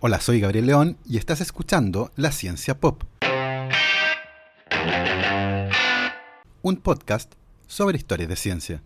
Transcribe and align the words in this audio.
Hola, 0.00 0.20
soy 0.20 0.38
Gabriel 0.38 0.66
León 0.66 0.96
y 1.04 1.16
estás 1.16 1.40
escuchando 1.40 2.12
La 2.14 2.30
Ciencia 2.30 2.78
Pop. 2.78 3.02
Un 6.62 6.76
podcast 6.76 7.34
sobre 7.66 7.96
historias 7.96 8.28
de 8.28 8.36
ciencia. 8.36 8.82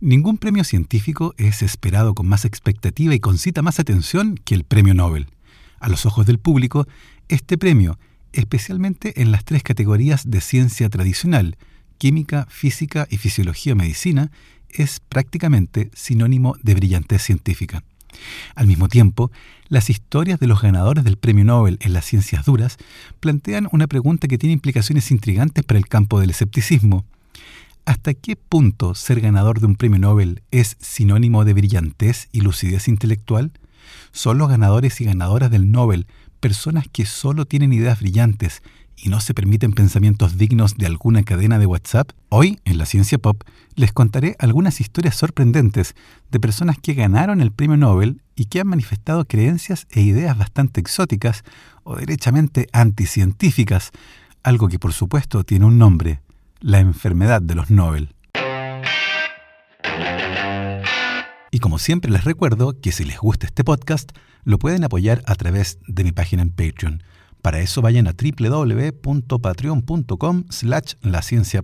Ningún 0.00 0.38
premio 0.38 0.64
científico 0.64 1.34
es 1.36 1.60
esperado 1.60 2.14
con 2.14 2.26
más 2.26 2.46
expectativa 2.46 3.14
y 3.14 3.20
concita 3.20 3.60
más 3.60 3.78
atención 3.78 4.36
que 4.36 4.54
el 4.54 4.64
premio 4.64 4.94
Nobel. 4.94 5.26
A 5.80 5.90
los 5.90 6.06
ojos 6.06 6.24
del 6.24 6.38
público, 6.38 6.86
este 7.28 7.58
premio, 7.58 7.98
especialmente 8.32 9.20
en 9.20 9.32
las 9.32 9.44
tres 9.44 9.62
categorías 9.62 10.30
de 10.30 10.40
ciencia 10.40 10.88
tradicional, 10.88 11.58
química, 11.98 12.46
física 12.48 13.06
y 13.10 13.18
fisiología 13.18 13.74
medicina, 13.74 14.30
es 14.74 15.00
prácticamente 15.00 15.90
sinónimo 15.94 16.56
de 16.62 16.74
brillantez 16.74 17.22
científica. 17.22 17.82
Al 18.54 18.66
mismo 18.66 18.88
tiempo, 18.88 19.30
las 19.68 19.90
historias 19.90 20.40
de 20.40 20.46
los 20.46 20.62
ganadores 20.62 21.04
del 21.04 21.16
Premio 21.16 21.44
Nobel 21.44 21.78
en 21.80 21.92
las 21.92 22.04
ciencias 22.04 22.44
duras 22.44 22.76
plantean 23.20 23.68
una 23.72 23.86
pregunta 23.86 24.28
que 24.28 24.38
tiene 24.38 24.52
implicaciones 24.52 25.10
intrigantes 25.10 25.64
para 25.64 25.78
el 25.78 25.88
campo 25.88 26.20
del 26.20 26.30
escepticismo. 26.30 27.04
¿Hasta 27.84 28.14
qué 28.14 28.36
punto 28.36 28.94
ser 28.94 29.20
ganador 29.20 29.60
de 29.60 29.66
un 29.66 29.76
premio 29.76 29.98
Nobel 29.98 30.42
es 30.50 30.76
sinónimo 30.80 31.44
de 31.44 31.54
brillantez 31.54 32.28
y 32.30 32.40
lucidez 32.40 32.88
intelectual? 32.88 33.52
¿Son 34.12 34.38
los 34.38 34.48
ganadores 34.48 35.00
y 35.00 35.04
ganadoras 35.04 35.50
del 35.50 35.70
Nobel 35.70 36.06
personas 36.40 36.86
que 36.90 37.06
solo 37.06 37.46
tienen 37.46 37.72
ideas 37.72 38.00
brillantes 38.00 38.62
y 39.02 39.08
no 39.08 39.20
se 39.20 39.34
permiten 39.34 39.72
pensamientos 39.72 40.36
dignos 40.36 40.76
de 40.76 40.86
alguna 40.86 41.22
cadena 41.22 41.58
de 41.58 41.66
WhatsApp? 41.66 42.10
Hoy, 42.28 42.60
en 42.64 42.78
la 42.78 42.86
ciencia 42.86 43.18
pop, 43.18 43.42
les 43.74 43.92
contaré 43.92 44.36
algunas 44.38 44.80
historias 44.80 45.16
sorprendentes 45.16 45.94
de 46.30 46.40
personas 46.40 46.76
que 46.78 46.94
ganaron 46.94 47.40
el 47.40 47.52
premio 47.52 47.76
Nobel 47.76 48.22
y 48.36 48.46
que 48.46 48.60
han 48.60 48.68
manifestado 48.68 49.26
creencias 49.26 49.86
e 49.90 50.02
ideas 50.02 50.36
bastante 50.36 50.80
exóticas 50.80 51.44
o 51.82 51.96
derechamente 51.96 52.68
anticientíficas, 52.72 53.90
algo 54.42 54.68
que 54.68 54.78
por 54.78 54.92
supuesto 54.92 55.44
tiene 55.44 55.64
un 55.64 55.78
nombre, 55.78 56.20
la 56.60 56.80
enfermedad 56.80 57.40
de 57.40 57.54
los 57.54 57.70
Nobel. 57.70 58.14
Y 61.50 61.58
como 61.58 61.78
siempre 61.78 62.10
les 62.10 62.24
recuerdo 62.24 62.80
que 62.80 62.92
si 62.92 63.04
les 63.04 63.18
gusta 63.18 63.46
este 63.46 63.64
podcast, 63.64 64.12
lo 64.44 64.58
pueden 64.58 64.84
apoyar 64.84 65.22
a 65.26 65.34
través 65.34 65.78
de 65.86 66.04
mi 66.04 66.12
página 66.12 66.42
en 66.42 66.50
Patreon. 66.50 67.02
Para 67.42 67.60
eso 67.60 67.82
vayan 67.82 68.06
a 68.06 68.12
www.patreon.com 68.12 70.44
slash 70.50 70.94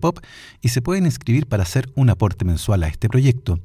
pop 0.00 0.18
y 0.60 0.68
se 0.68 0.82
pueden 0.82 1.06
inscribir 1.06 1.46
para 1.46 1.62
hacer 1.64 1.90
un 1.94 2.10
aporte 2.10 2.44
mensual 2.44 2.82
a 2.82 2.88
este 2.88 3.08
proyecto. 3.08 3.60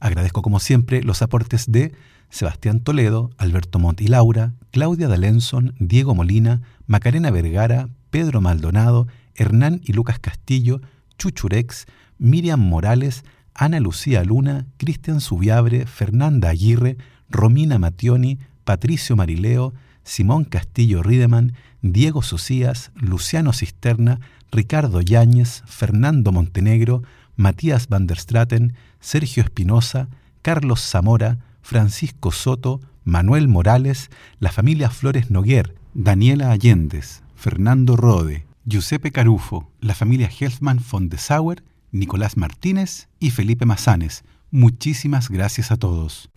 Agradezco 0.00 0.40
como 0.42 0.60
siempre 0.60 1.02
los 1.02 1.22
aportes 1.22 1.70
de 1.70 1.92
Sebastián 2.28 2.80
Toledo, 2.80 3.30
Alberto 3.38 3.78
Montt 3.78 4.00
y 4.00 4.08
Laura, 4.08 4.52
Claudia 4.72 5.08
D'Alenson, 5.08 5.74
Diego 5.78 6.14
Molina, 6.14 6.62
Macarena 6.86 7.30
Vergara, 7.30 7.88
Pedro 8.10 8.40
Maldonado, 8.40 9.06
Hernán 9.34 9.80
y 9.84 9.92
Lucas 9.92 10.18
Castillo, 10.18 10.80
Chuchurex, 11.16 11.86
Miriam 12.18 12.60
Morales, 12.60 13.24
Ana 13.54 13.80
Lucía 13.80 14.24
Luna, 14.24 14.66
Cristian 14.78 15.20
Subiabre, 15.20 15.86
Fernanda 15.86 16.50
Aguirre, 16.50 16.96
Romina 17.30 17.78
Mationi, 17.78 18.38
Patricio 18.64 19.16
Marileo, 19.16 19.72
Simón 20.04 20.44
Castillo 20.44 21.02
Rideman, 21.02 21.54
Diego 21.82 22.22
Socias, 22.22 22.92
Luciano 22.94 23.52
Cisterna, 23.52 24.20
Ricardo 24.52 25.00
Yáñez, 25.00 25.62
Fernando 25.66 26.30
Montenegro, 26.30 27.02
Matías 27.36 27.88
van 27.88 28.06
der 28.06 28.18
Straten, 28.18 28.74
Sergio 29.00 29.42
Espinosa, 29.42 30.08
Carlos 30.42 30.80
Zamora, 30.80 31.38
Francisco 31.62 32.30
Soto, 32.30 32.80
Manuel 33.04 33.48
Morales, 33.48 34.10
la 34.38 34.52
familia 34.52 34.90
Flores 34.90 35.30
Noguer, 35.30 35.74
Daniela 35.94 36.52
Allendez, 36.52 37.22
Fernando 37.34 37.96
Rode, 37.96 38.46
Giuseppe 38.64 39.10
Carufo, 39.10 39.70
la 39.80 39.94
familia 39.94 40.28
Helfman 40.28 40.80
von 40.90 41.08
de 41.08 41.18
Sauer, 41.18 41.64
Nicolás 41.92 42.36
Martínez 42.36 43.08
y 43.20 43.30
Felipe 43.30 43.66
Mazanes. 43.66 44.24
Muchísimas 44.50 45.28
gracias 45.28 45.70
a 45.70 45.76
todos. 45.76 46.30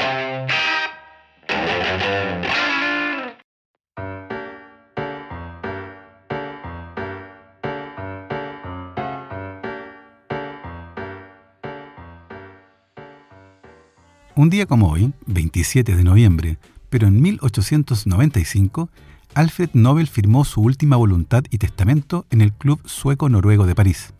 Un 14.47 14.51
día 14.51 14.65
como 14.65 14.89
hoy, 14.89 15.11
27 15.25 15.93
de 15.93 16.05
noviembre, 16.05 16.57
pero 16.89 17.09
en 17.09 17.21
1895, 17.21 18.89
Alfred 19.33 19.71
Nobel 19.73 20.07
firmó 20.07 20.45
su 20.45 20.61
última 20.61 20.95
voluntad 20.95 21.43
y 21.49 21.57
testamento 21.57 22.25
en 22.29 22.39
el 22.39 22.53
Club 22.53 22.79
Sueco-Noruego 22.85 23.65
de 23.65 23.75
París. 23.75 24.13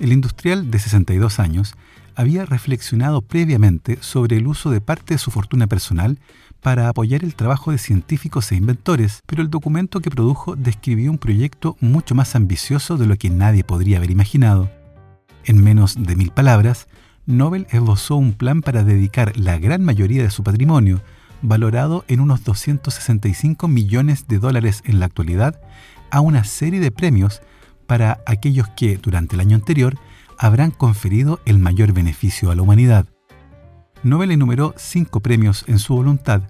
El 0.00 0.12
industrial 0.12 0.68
de 0.72 0.80
62 0.80 1.38
años 1.38 1.76
había 2.16 2.44
reflexionado 2.44 3.22
previamente 3.22 3.98
sobre 4.00 4.36
el 4.36 4.48
uso 4.48 4.70
de 4.70 4.80
parte 4.80 5.14
de 5.14 5.18
su 5.18 5.30
fortuna 5.30 5.68
personal 5.68 6.18
para 6.60 6.88
apoyar 6.88 7.22
el 7.22 7.36
trabajo 7.36 7.70
de 7.70 7.78
científicos 7.78 8.50
e 8.50 8.56
inventores, 8.56 9.20
pero 9.26 9.42
el 9.42 9.50
documento 9.50 10.00
que 10.00 10.10
produjo 10.10 10.56
describió 10.56 11.08
un 11.12 11.18
proyecto 11.18 11.76
mucho 11.78 12.16
más 12.16 12.34
ambicioso 12.34 12.96
de 12.96 13.06
lo 13.06 13.16
que 13.16 13.30
nadie 13.30 13.62
podría 13.62 13.98
haber 13.98 14.10
imaginado. 14.10 14.68
En 15.44 15.62
menos 15.62 15.94
de 15.96 16.16
mil 16.16 16.32
palabras, 16.32 16.88
Nobel 17.26 17.66
esbozó 17.70 18.14
un 18.14 18.34
plan 18.34 18.62
para 18.62 18.84
dedicar 18.84 19.36
la 19.36 19.58
gran 19.58 19.84
mayoría 19.84 20.22
de 20.22 20.30
su 20.30 20.44
patrimonio, 20.44 21.02
valorado 21.42 22.04
en 22.06 22.20
unos 22.20 22.44
265 22.44 23.66
millones 23.66 24.28
de 24.28 24.38
dólares 24.38 24.82
en 24.84 25.00
la 25.00 25.06
actualidad, 25.06 25.60
a 26.12 26.20
una 26.20 26.44
serie 26.44 26.78
de 26.78 26.92
premios 26.92 27.42
para 27.88 28.20
aquellos 28.26 28.68
que, 28.76 28.96
durante 28.96 29.34
el 29.34 29.40
año 29.40 29.56
anterior, 29.56 29.98
habrán 30.38 30.70
conferido 30.70 31.40
el 31.46 31.58
mayor 31.58 31.92
beneficio 31.92 32.52
a 32.52 32.54
la 32.54 32.62
humanidad. 32.62 33.06
Nobel 34.04 34.30
enumeró 34.30 34.72
cinco 34.76 35.18
premios 35.18 35.64
en 35.66 35.80
su 35.80 35.96
voluntad. 35.96 36.42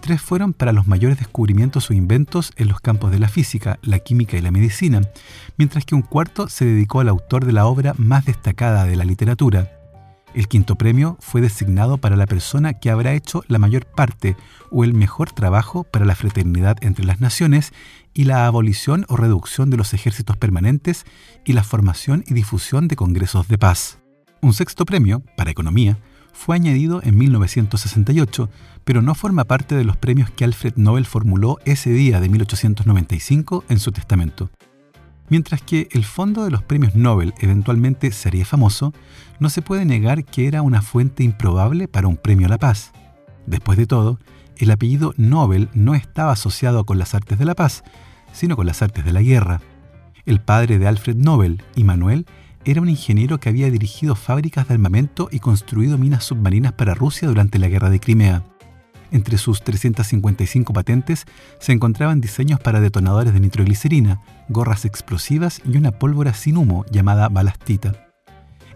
Tres 0.00 0.22
fueron 0.22 0.54
para 0.54 0.72
los 0.72 0.86
mayores 0.86 1.18
descubrimientos 1.18 1.90
o 1.90 1.92
inventos 1.92 2.52
en 2.56 2.68
los 2.68 2.80
campos 2.80 3.10
de 3.10 3.18
la 3.18 3.28
física, 3.28 3.78
la 3.82 3.98
química 3.98 4.38
y 4.38 4.40
la 4.40 4.50
medicina, 4.50 5.02
mientras 5.58 5.84
que 5.84 5.94
un 5.94 6.02
cuarto 6.02 6.48
se 6.48 6.64
dedicó 6.64 7.00
al 7.00 7.08
autor 7.10 7.44
de 7.44 7.52
la 7.52 7.66
obra 7.66 7.94
más 7.98 8.24
destacada 8.24 8.86
de 8.86 8.96
la 8.96 9.04
literatura, 9.04 9.83
el 10.34 10.48
quinto 10.48 10.76
premio 10.76 11.16
fue 11.20 11.40
designado 11.40 11.98
para 11.98 12.16
la 12.16 12.26
persona 12.26 12.74
que 12.74 12.90
habrá 12.90 13.14
hecho 13.14 13.44
la 13.48 13.58
mayor 13.58 13.86
parte 13.86 14.36
o 14.70 14.84
el 14.84 14.94
mejor 14.94 15.32
trabajo 15.32 15.84
para 15.84 16.04
la 16.04 16.14
fraternidad 16.14 16.76
entre 16.80 17.04
las 17.04 17.20
naciones 17.20 17.72
y 18.12 18.24
la 18.24 18.46
abolición 18.46 19.06
o 19.08 19.16
reducción 19.16 19.70
de 19.70 19.76
los 19.76 19.94
ejércitos 19.94 20.36
permanentes 20.36 21.04
y 21.44 21.52
la 21.52 21.64
formación 21.64 22.24
y 22.26 22.34
difusión 22.34 22.88
de 22.88 22.96
congresos 22.96 23.48
de 23.48 23.58
paz. 23.58 23.98
Un 24.40 24.52
sexto 24.52 24.84
premio, 24.84 25.22
para 25.36 25.50
economía, 25.50 25.98
fue 26.32 26.56
añadido 26.56 27.00
en 27.02 27.16
1968, 27.16 28.50
pero 28.84 29.00
no 29.00 29.14
forma 29.14 29.44
parte 29.44 29.74
de 29.74 29.84
los 29.84 29.96
premios 29.96 30.30
que 30.30 30.44
Alfred 30.44 30.74
Nobel 30.76 31.06
formuló 31.06 31.58
ese 31.64 31.90
día 31.90 32.20
de 32.20 32.28
1895 32.28 33.64
en 33.68 33.78
su 33.78 33.92
testamento. 33.92 34.50
Mientras 35.28 35.62
que 35.62 35.88
el 35.92 36.04
fondo 36.04 36.44
de 36.44 36.50
los 36.50 36.62
premios 36.62 36.94
Nobel 36.94 37.34
eventualmente 37.38 38.10
sería 38.12 38.44
famoso, 38.44 38.92
no 39.38 39.48
se 39.48 39.62
puede 39.62 39.84
negar 39.84 40.24
que 40.24 40.46
era 40.46 40.62
una 40.62 40.82
fuente 40.82 41.24
improbable 41.24 41.88
para 41.88 42.08
un 42.08 42.16
premio 42.16 42.46
a 42.46 42.50
la 42.50 42.58
paz. 42.58 42.92
Después 43.46 43.78
de 43.78 43.86
todo, 43.86 44.18
el 44.56 44.70
apellido 44.70 45.14
Nobel 45.16 45.68
no 45.74 45.94
estaba 45.94 46.32
asociado 46.32 46.84
con 46.84 46.98
las 46.98 47.14
artes 47.14 47.38
de 47.38 47.44
la 47.44 47.54
paz, 47.54 47.84
sino 48.32 48.56
con 48.56 48.66
las 48.66 48.82
artes 48.82 49.04
de 49.04 49.12
la 49.12 49.22
guerra. 49.22 49.60
El 50.26 50.40
padre 50.40 50.78
de 50.78 50.86
Alfred 50.86 51.16
Nobel, 51.16 51.62
Immanuel, 51.74 52.26
era 52.64 52.80
un 52.80 52.88
ingeniero 52.88 53.40
que 53.40 53.50
había 53.50 53.70
dirigido 53.70 54.14
fábricas 54.14 54.68
de 54.68 54.74
armamento 54.74 55.28
y 55.30 55.38
construido 55.38 55.98
minas 55.98 56.24
submarinas 56.24 56.72
para 56.72 56.94
Rusia 56.94 57.28
durante 57.28 57.58
la 57.58 57.68
guerra 57.68 57.90
de 57.90 58.00
Crimea. 58.00 58.42
Entre 59.14 59.38
sus 59.38 59.62
355 59.62 60.72
patentes 60.72 61.24
se 61.60 61.70
encontraban 61.70 62.20
diseños 62.20 62.58
para 62.58 62.80
detonadores 62.80 63.32
de 63.32 63.38
nitroglicerina, 63.38 64.20
gorras 64.48 64.84
explosivas 64.84 65.62
y 65.64 65.76
una 65.76 65.92
pólvora 65.92 66.34
sin 66.34 66.56
humo 66.56 66.84
llamada 66.90 67.28
balastita. 67.28 68.08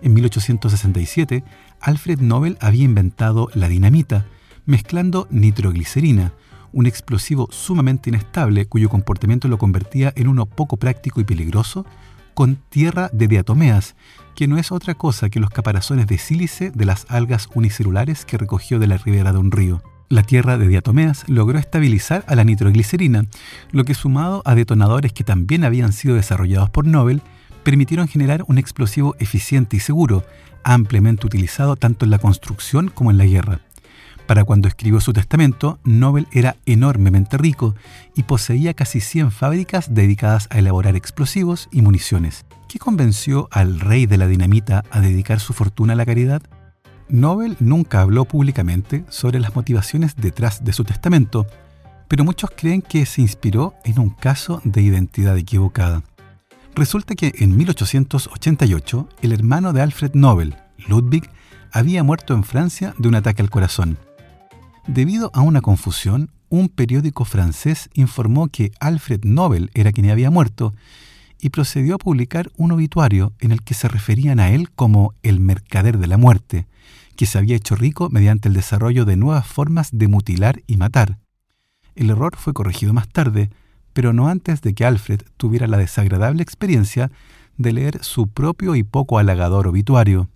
En 0.01 0.15
1867, 0.15 1.43
Alfred 1.81 2.21
Nobel 2.21 2.57
había 2.61 2.85
inventado 2.85 3.51
la 3.53 3.69
dinamita, 3.69 4.27
mezclando 4.65 5.27
nitroglicerina, 5.31 6.35
un 6.73 6.87
explosivo 6.87 7.49
sumamente 7.51 8.11
inestable 8.11 8.67
cuyo 8.67 8.89
comportamiento 8.89 9.49
lo 9.49 9.59
convertía 9.59 10.13
en 10.15 10.29
uno 10.29 10.47
poco 10.47 10.77
práctico 10.77 11.21
y 11.21 11.25
peligroso, 11.25 11.85
con 12.35 12.55
tierra 12.69 13.11
de 13.13 13.27
diatomeas, 13.27 13.97
que 14.37 14.47
no 14.47 14.57
es 14.57 14.71
otra 14.71 14.95
cosa 14.95 15.31
que 15.31 15.41
los 15.41 15.51
caparazones 15.51 16.07
de 16.07 16.19
sílice 16.19 16.71
de 16.71 16.85
las 16.85 17.07
algas 17.09 17.49
unicelulares 17.55 18.25
que 18.25 18.39
recogió 18.39 18.79
de 18.79 18.87
la 18.87 18.99
ribera 18.99 19.33
de 19.33 19.39
un 19.39 19.51
río. 19.51 19.83
La 20.11 20.23
tierra 20.23 20.57
de 20.57 20.67
diatomeas 20.67 21.25
logró 21.27 21.59
estabilizar 21.59 22.25
a 22.29 22.35
la 22.35 22.43
nitroglicerina, 22.43 23.27
lo 23.73 23.85
que 23.85 23.93
sumado 23.93 24.41
a 24.47 24.55
detonadores 24.55 25.13
que 25.13 25.23
también 25.23 25.65
habían 25.65 25.93
sido 25.93 26.15
desarrollados 26.15 26.71
por 26.71 26.87
Nobel, 26.87 27.21
permitieron 27.63 28.09
generar 28.09 28.43
un 28.47 28.57
explosivo 28.57 29.17
eficiente 29.19 29.77
y 29.77 29.81
seguro, 29.81 30.25
ampliamente 30.65 31.27
utilizado 31.27 31.77
tanto 31.77 32.07
en 32.07 32.11
la 32.11 32.19
construcción 32.19 32.89
como 32.89 33.11
en 33.11 33.19
la 33.19 33.27
guerra. 33.27 33.61
Para 34.27 34.45
cuando 34.45 34.67
escribió 34.67 35.01
su 35.03 35.13
testamento, 35.13 35.79
Nobel 35.85 36.27
era 36.33 36.57
enormemente 36.65 37.37
rico 37.37 37.75
y 38.17 38.23
poseía 38.23 38.73
casi 38.73 39.01
100 39.01 39.31
fábricas 39.31 39.93
dedicadas 39.93 40.49
a 40.51 40.59
elaborar 40.59 40.97
explosivos 40.97 41.69
y 41.71 41.83
municiones. 41.83 42.47
¿Qué 42.67 42.79
convenció 42.79 43.49
al 43.51 43.79
rey 43.79 44.07
de 44.07 44.17
la 44.17 44.27
dinamita 44.27 44.85
a 44.91 45.01
dedicar 45.01 45.41
su 45.41 45.53
fortuna 45.53 45.93
a 45.93 45.97
la 45.97 46.07
caridad? 46.07 46.43
Nobel 47.11 47.57
nunca 47.59 48.03
habló 48.03 48.27
públicamente 48.27 49.05
sobre 49.09 49.41
las 49.41 49.55
motivaciones 49.55 50.15
detrás 50.17 50.65
de 50.65 50.73
su 50.73 50.85
testamento, 50.85 51.47
pero 52.07 52.25
muchos 52.25 52.51
creen 52.55 52.83
que 52.83 53.07
se 53.07 53.23
inspiró 53.23 53.75
en 53.85 53.99
un 53.99 54.11
caso 54.11 54.61
de 54.65 54.83
identidad 54.83 55.37
equivocada. 55.39 56.03
Resulta 56.75 57.15
que 57.15 57.33
en 57.39 57.57
1888 57.57 59.09
el 59.23 59.33
hermano 59.33 59.73
de 59.73 59.81
Alfred 59.83 60.13
Nobel, 60.15 60.57
Ludwig, 60.87 61.29
había 61.73 62.03
muerto 62.03 62.35
en 62.35 62.45
Francia 62.45 62.95
de 62.99 63.09
un 63.09 63.15
ataque 63.15 63.43
al 63.43 63.51
corazón. 63.51 63.99
Debido 64.87 65.31
a 65.35 65.41
una 65.41 65.61
confusión, 65.61 66.31
un 66.51 66.69
periódico 66.69 67.25
francés 67.25 67.91
informó 67.95 68.49
que 68.49 68.73
Alfred 68.81 69.25
Nobel 69.25 69.71
era 69.75 69.93
quien 69.93 70.11
había 70.11 70.31
muerto 70.31 70.75
y 71.41 71.51
procedió 71.51 71.97
a 71.97 71.99
publicar 71.99 72.51
un 72.57 72.73
obituario 72.73 73.33
en 73.41 73.53
el 73.53 73.63
que 73.63 73.75
se 73.75 73.89
referían 73.89 74.41
a 74.41 74.51
él 74.51 74.71
como 74.71 75.15
el 75.23 75.41
mercader 75.41 75.99
de 75.99 76.07
la 76.07 76.17
muerte, 76.17 76.67
que 77.19 77.27
se 77.27 77.37
había 77.37 77.57
hecho 77.57 77.75
rico 77.75 78.09
mediante 78.11 78.47
el 78.47 78.55
desarrollo 78.55 79.05
de 79.05 79.17
nuevas 79.17 79.45
formas 79.45 79.89
de 79.91 80.07
mutilar 80.07 80.63
y 80.69 80.77
matar. 80.77 81.19
El 81.97 82.11
error 82.11 82.37
fue 82.37 82.55
corregido 82.55 82.93
más 82.93 83.09
tarde, 83.09 83.51
pero 83.93 84.13
no 84.13 84.29
antes 84.29 84.61
de 84.63 84.73
que 84.73 84.85
Alfred 84.85 85.23
tuviera 85.37 85.67
la 85.67 85.79
desagradable 85.79 86.45
experiencia 86.45 87.11
de 87.57 87.73
leer 87.73 88.05
su 88.05 88.29
propio 88.29 88.77
y 88.77 88.85
poco 88.85 89.19
halagador 89.19 89.67
obituario. 89.67 90.31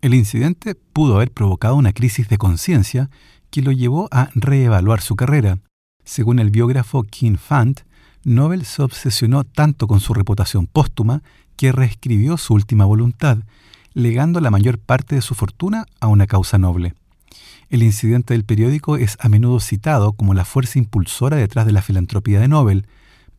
El 0.00 0.12
incidente 0.12 0.74
pudo 0.74 1.14
haber 1.14 1.30
provocado 1.30 1.76
una 1.76 1.92
crisis 1.92 2.28
de 2.28 2.36
conciencia 2.36 3.10
que 3.52 3.62
lo 3.62 3.70
llevó 3.70 4.08
a 4.10 4.30
reevaluar 4.34 5.00
su 5.02 5.14
carrera. 5.14 5.60
Según 6.04 6.40
el 6.40 6.50
biógrafo 6.50 7.04
King 7.04 7.36
Fant, 7.36 7.82
Nobel 8.24 8.64
se 8.64 8.82
obsesionó 8.82 9.44
tanto 9.44 9.86
con 9.86 10.00
su 10.00 10.14
reputación 10.14 10.66
póstuma 10.66 11.22
que 11.54 11.70
reescribió 11.70 12.38
su 12.38 12.54
última 12.54 12.86
voluntad, 12.86 13.38
legando 13.98 14.40
la 14.40 14.50
mayor 14.52 14.78
parte 14.78 15.16
de 15.16 15.22
su 15.22 15.34
fortuna 15.34 15.84
a 16.00 16.06
una 16.06 16.28
causa 16.28 16.56
noble. 16.56 16.94
El 17.68 17.82
incidente 17.82 18.32
del 18.32 18.44
periódico 18.44 18.96
es 18.96 19.16
a 19.20 19.28
menudo 19.28 19.58
citado 19.58 20.12
como 20.12 20.34
la 20.34 20.44
fuerza 20.44 20.78
impulsora 20.78 21.36
detrás 21.36 21.66
de 21.66 21.72
la 21.72 21.82
filantropía 21.82 22.38
de 22.38 22.46
Nobel, 22.46 22.86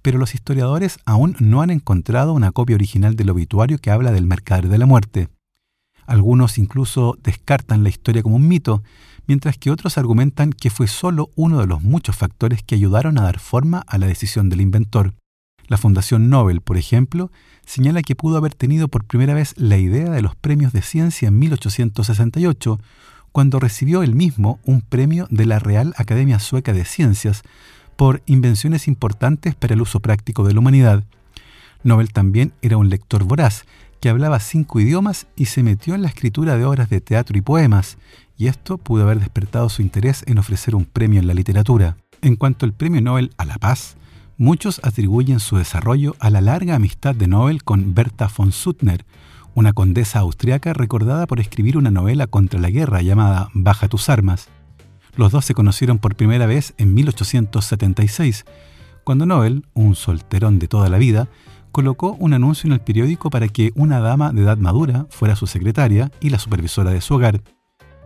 pero 0.01 0.17
los 0.17 0.35
historiadores 0.35 0.99
aún 1.05 1.37
no 1.39 1.61
han 1.61 1.69
encontrado 1.69 2.33
una 2.33 2.51
copia 2.51 2.75
original 2.75 3.15
del 3.15 3.29
obituario 3.29 3.77
que 3.77 3.89
habla 3.89 4.11
del 4.11 4.27
mercader 4.27 4.67
de 4.67 4.77
la 4.77 4.85
muerte. 4.85 5.29
Algunos 6.05 6.57
incluso 6.57 7.17
descartan 7.23 7.83
la 7.83 7.89
historia 7.89 8.21
como 8.21 8.35
un 8.35 8.47
mito, 8.47 8.83
mientras 9.27 9.57
que 9.57 9.71
otros 9.71 9.97
argumentan 9.97 10.51
que 10.51 10.69
fue 10.69 10.87
solo 10.87 11.29
uno 11.35 11.59
de 11.59 11.67
los 11.67 11.81
muchos 11.81 12.17
factores 12.17 12.63
que 12.63 12.75
ayudaron 12.75 13.17
a 13.17 13.23
dar 13.23 13.39
forma 13.39 13.85
a 13.87 13.97
la 13.97 14.07
decisión 14.07 14.49
del 14.49 14.61
inventor. 14.61 15.13
La 15.69 15.77
Fundación 15.77 16.29
Nobel, 16.29 16.61
por 16.61 16.77
ejemplo, 16.77 17.31
señala 17.69 18.01
que 18.01 18.15
pudo 18.15 18.35
haber 18.37 18.55
tenido 18.55 18.87
por 18.87 19.03
primera 19.03 19.35
vez 19.35 19.53
la 19.55 19.77
idea 19.77 20.09
de 20.09 20.23
los 20.23 20.35
premios 20.35 20.73
de 20.73 20.81
ciencia 20.81 21.27
en 21.27 21.37
1868, 21.37 22.79
cuando 23.31 23.59
recibió 23.59 24.01
él 24.01 24.15
mismo 24.15 24.59
un 24.65 24.81
premio 24.81 25.27
de 25.29 25.45
la 25.45 25.59
Real 25.59 25.93
Academia 25.95 26.39
Sueca 26.39 26.73
de 26.73 26.83
Ciencias 26.83 27.43
por 27.95 28.23
invenciones 28.25 28.87
importantes 28.87 29.53
para 29.53 29.75
el 29.75 29.81
uso 29.81 29.99
práctico 29.99 30.43
de 30.43 30.55
la 30.55 30.61
humanidad. 30.61 31.03
Nobel 31.83 32.11
también 32.11 32.53
era 32.63 32.77
un 32.77 32.89
lector 32.89 33.23
voraz, 33.23 33.65
que 34.01 34.09
hablaba 34.09 34.39
cinco 34.39 34.79
idiomas 34.79 35.27
y 35.35 35.45
se 35.45 35.61
metió 35.61 35.93
en 35.93 36.01
la 36.01 36.07
escritura 36.07 36.57
de 36.57 36.65
obras 36.65 36.89
de 36.89 37.01
teatro 37.01 37.37
y 37.37 37.41
poemas, 37.41 37.99
y 38.35 38.47
esto 38.47 38.79
pudo 38.79 39.03
haber 39.03 39.19
despertado 39.19 39.69
su 39.69 39.83
interés 39.83 40.23
en 40.25 40.39
ofrecer 40.39 40.73
un 40.73 40.85
premio 40.85 41.19
en 41.19 41.27
la 41.27 41.35
literatura. 41.35 41.97
En 42.23 42.35
cuanto 42.35 42.65
al 42.65 42.73
Premio 42.73 42.99
Nobel 42.99 43.31
a 43.37 43.45
la 43.45 43.59
Paz, 43.59 43.95
muchos 44.39 44.79
atribuyen 44.83 45.41
su 45.41 45.57
desarrollo 45.57 46.15
a 46.17 46.29
la 46.29 46.39
larga 46.39 46.75
amistad 46.75 47.13
de 47.13 47.27
Nobel 47.27 47.61
con 47.61 47.93
Berta 47.93 48.31
von 48.35 48.53
Suttner, 48.53 49.05
una 49.53 49.73
condesa 49.73 50.19
austriaca 50.19 50.71
recordada 50.71 51.27
por 51.27 51.41
escribir 51.41 51.77
una 51.77 51.91
novela 51.91 52.25
contra 52.25 52.57
la 52.57 52.69
guerra 52.69 53.01
llamada 53.01 53.49
Baja 53.53 53.89
tus 53.89 54.07
armas. 54.07 54.47
Los 55.17 55.33
dos 55.33 55.43
se 55.43 55.53
conocieron 55.53 55.99
por 55.99 56.15
primera 56.15 56.45
vez 56.45 56.73
en 56.77 56.93
1876, 56.93 58.45
cuando 59.03 59.25
Nobel, 59.25 59.65
un 59.73 59.95
solterón 59.95 60.57
de 60.57 60.69
toda 60.69 60.87
la 60.87 60.97
vida, 60.97 61.27
colocó 61.73 62.15
un 62.17 62.33
anuncio 62.33 62.67
en 62.67 62.73
el 62.73 62.79
periódico 62.79 63.29
para 63.29 63.49
que 63.49 63.73
una 63.75 63.99
dama 63.99 64.31
de 64.31 64.43
edad 64.43 64.57
madura 64.57 65.05
fuera 65.09 65.35
su 65.35 65.47
secretaria 65.47 66.11
y 66.21 66.29
la 66.29 66.39
supervisora 66.39 66.91
de 66.91 67.01
su 67.01 67.15
hogar. 67.15 67.41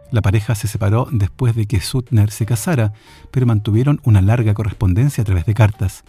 La 0.09 0.23
pareja 0.23 0.55
se 0.55 0.67
separó 0.67 1.07
después 1.11 1.55
de 1.55 1.67
que 1.67 1.79
Suttner 1.79 2.31
se 2.31 2.47
casara, 2.47 2.93
pero 3.29 3.45
mantuvieron 3.45 4.01
una 4.03 4.21
larga 4.21 4.55
correspondencia 4.55 5.21
a 5.21 5.25
través 5.25 5.45
de 5.45 5.53
cartas. 5.53 6.03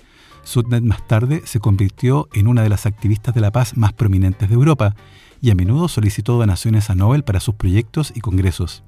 Suttner 0.45 0.83
más 0.83 1.07
tarde 1.07 1.43
se 1.45 1.59
convirtió 1.59 2.29
en 2.33 2.47
una 2.47 2.63
de 2.63 2.69
las 2.69 2.87
activistas 2.87 3.35
de 3.35 3.41
la 3.41 3.51
paz 3.51 3.77
más 3.77 3.93
prominentes 3.93 4.49
de 4.49 4.55
Europa 4.55 4.95
y 5.41 5.51
a 5.51 5.55
menudo 5.55 5.89
solicitó 5.89 6.39
donaciones 6.39 6.91
a 6.91 6.95
Nobel 6.95 7.25
para 7.25 7.41
sus 7.41 7.55
proyectos 7.55 8.13
y 8.15 8.21
congresos. 8.21 8.83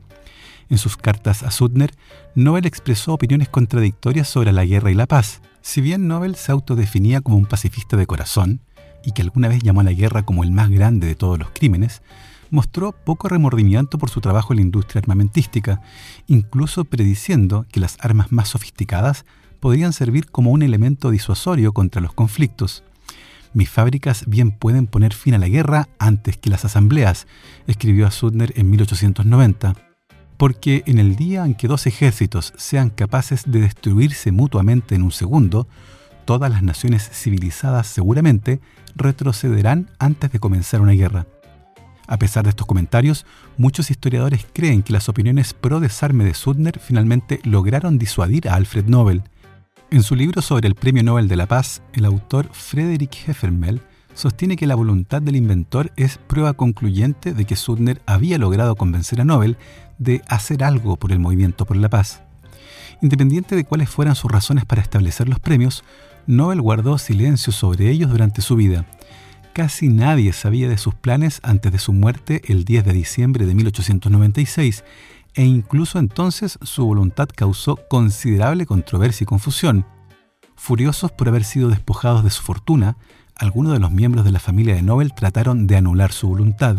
En 0.69 0.79
sus 0.79 0.97
cartas 0.97 1.43
a 1.43 1.50
Suttner, 1.50 1.93
Nobel 2.35 2.67
expresó 2.67 3.14
opiniones 3.14 3.49
contradictorias 3.49 4.29
sobre 4.29 4.53
la 4.53 4.64
guerra 4.64 4.91
y 4.91 4.94
la 4.94 5.06
paz. 5.06 5.41
Si 5.62 5.81
bien 5.81 6.08
Nobel 6.08 6.35
se 6.37 6.53
autodefinía 6.53 7.20
como 7.20 7.37
un 7.37 7.47
pacifista 7.47 7.97
de 7.97 8.06
corazón, 8.06 8.61
y 9.05 9.12
que 9.12 9.23
alguna 9.23 9.49
vez 9.49 9.61
llamó 9.62 9.81
a 9.81 9.85
la 9.85 9.93
guerra 9.93 10.25
como 10.25 10.43
el 10.43 10.50
más 10.50 10.69
grande 10.69 11.06
de 11.06 11.14
todos 11.14 11.38
los 11.38 11.50
crímenes, 11.50 12.02
mostró 12.50 12.93
poco 12.93 13.29
remordimiento 13.29 13.99
por 13.99 14.11
su 14.11 14.20
trabajo 14.20 14.52
en 14.52 14.56
la 14.56 14.62
industria 14.62 15.00
armamentística, 15.00 15.81
incluso 16.26 16.85
prediciendo 16.85 17.67
que 17.70 17.81
las 17.81 17.97
armas 18.00 18.32
más 18.32 18.49
sofisticadas 18.49 19.25
podrían 19.56 19.93
servir 19.93 20.31
como 20.31 20.50
un 20.50 20.62
elemento 20.62 21.11
disuasorio 21.11 21.73
contra 21.73 22.00
los 22.00 22.12
conflictos. 22.12 22.85
Mis 23.53 23.70
fábricas 23.70 24.25
bien 24.26 24.50
pueden 24.50 24.87
poner 24.87 25.14
fin 25.14 25.35
a 25.35 25.38
la 25.38 25.49
guerra 25.49 25.88
antes 25.99 26.37
que 26.37 26.50
las 26.50 26.64
asambleas, 26.64 27.26
escribió 27.67 28.06
a 28.06 28.11
Suttner 28.11 28.53
en 28.56 28.70
1890, 28.70 29.75
porque 30.37 30.82
en 30.87 30.99
el 30.99 31.17
día 31.17 31.44
en 31.44 31.55
que 31.55 31.69
dos 31.69 31.87
ejércitos 31.87 32.53
sean 32.56 32.91
capaces 32.91 33.44
de 33.47 33.61
destruirse 33.61 34.32
mutuamente 34.32 34.94
en 34.94 35.03
un 35.03 35.12
segundo, 35.12 35.67
todas 36.25 36.50
las 36.50 36.62
naciones 36.62 37.09
civilizadas 37.11 37.87
seguramente 37.87 38.61
retrocederán 38.94 39.91
antes 39.99 40.32
de 40.32 40.41
comenzar 40.41 40.81
una 40.81 40.93
guerra. 40.93 41.26
A 42.06 42.19
pesar 42.19 42.44
de 42.44 42.50
estos 42.50 42.67
comentarios, 42.67 43.26
muchos 43.56 43.91
historiadores 43.91 44.47
creen 44.52 44.82
que 44.82 44.93
las 44.93 45.09
opiniones 45.09 45.55
pro 45.55 45.81
desarme 45.81 46.25
de 46.25 46.35
Suttner 46.35 46.79
finalmente 46.79 47.41
lograron 47.43 47.99
disuadir 47.99 48.49
a 48.49 48.54
Alfred 48.54 48.87
Nobel. 48.87 49.25
En 49.90 50.02
su 50.02 50.16
libro 50.16 50.43
sobre 50.43 50.66
el 50.66 50.75
Premio 50.75 51.05
Nobel 51.05 51.28
de 51.28 51.37
la 51.37 51.47
Paz, 51.47 51.81
el 51.93 52.05
autor 52.07 52.49
Frederick 52.52 53.28
Heffermel 53.28 53.81
sostiene 54.14 54.57
que 54.57 54.66
la 54.66 54.75
voluntad 54.75 55.23
del 55.23 55.37
inventor 55.37 55.93
es 55.97 56.19
prueba 56.19 56.55
concluyente 56.55 57.33
de 57.33 57.45
que 57.45 57.55
Suttner 57.55 58.02
había 58.05 58.37
logrado 58.37 58.75
convencer 58.75 59.21
a 59.21 59.25
Nobel 59.25 59.57
de 59.99 60.23
hacer 60.28 60.64
algo 60.64 60.97
por 60.97 61.12
el 61.12 61.21
movimiento 61.21 61.66
por 61.66 61.76
la 61.76 61.88
paz. 61.88 62.23
Independiente 63.00 63.55
de 63.55 63.64
cuáles 63.64 63.88
fueran 63.88 64.16
sus 64.16 64.31
razones 64.31 64.64
para 64.64 64.83
establecer 64.83 65.28
los 65.28 65.38
premios, 65.38 65.85
Nobel 66.26 66.61
guardó 66.61 66.99
silencio 66.99 67.52
sobre 67.52 67.88
ellos 67.88 68.11
durante 68.11 68.43
su 68.43 68.57
vida 68.57 68.87
Casi 69.57 69.88
nadie 69.88 70.35
sabía 70.35 70.69
de 70.69 70.76
sus 70.76 70.95
planes 70.95 71.40
antes 71.43 71.73
de 71.73 71.78
su 71.78 71.95
muerte 71.95 72.43
el 72.45 72.66
10 72.66 72.85
de 72.85 72.93
diciembre 72.93 73.47
de 73.47 73.55
1896 73.55 74.85
e 75.37 75.45
incluso 75.45 75.99
entonces 75.99 76.59
su 76.62 76.85
voluntad 76.87 77.28
causó 77.35 77.76
considerable 77.88 78.66
controversia 78.66 79.25
y 79.25 79.26
confusión. 79.26 79.87
Furiosos 80.57 81.12
por 81.12 81.28
haber 81.28 81.45
sido 81.45 81.69
despojados 81.69 82.25
de 82.25 82.31
su 82.31 82.43
fortuna, 82.43 82.97
algunos 83.37 83.75
de 83.75 83.78
los 83.78 83.90
miembros 83.90 84.25
de 84.25 84.33
la 84.33 84.40
familia 84.40 84.75
de 84.75 84.83
Nobel 84.83 85.12
trataron 85.12 85.66
de 85.66 85.76
anular 85.76 86.11
su 86.11 86.28
voluntad. 86.28 86.78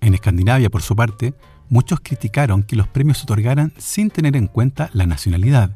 En 0.00 0.14
Escandinavia, 0.14 0.68
por 0.68 0.82
su 0.82 0.96
parte, 0.96 1.34
muchos 1.68 2.00
criticaron 2.00 2.64
que 2.64 2.74
los 2.74 2.88
premios 2.88 3.18
se 3.18 3.24
otorgaran 3.24 3.72
sin 3.78 4.10
tener 4.10 4.36
en 4.36 4.48
cuenta 4.48 4.90
la 4.92 5.06
nacionalidad. 5.06 5.70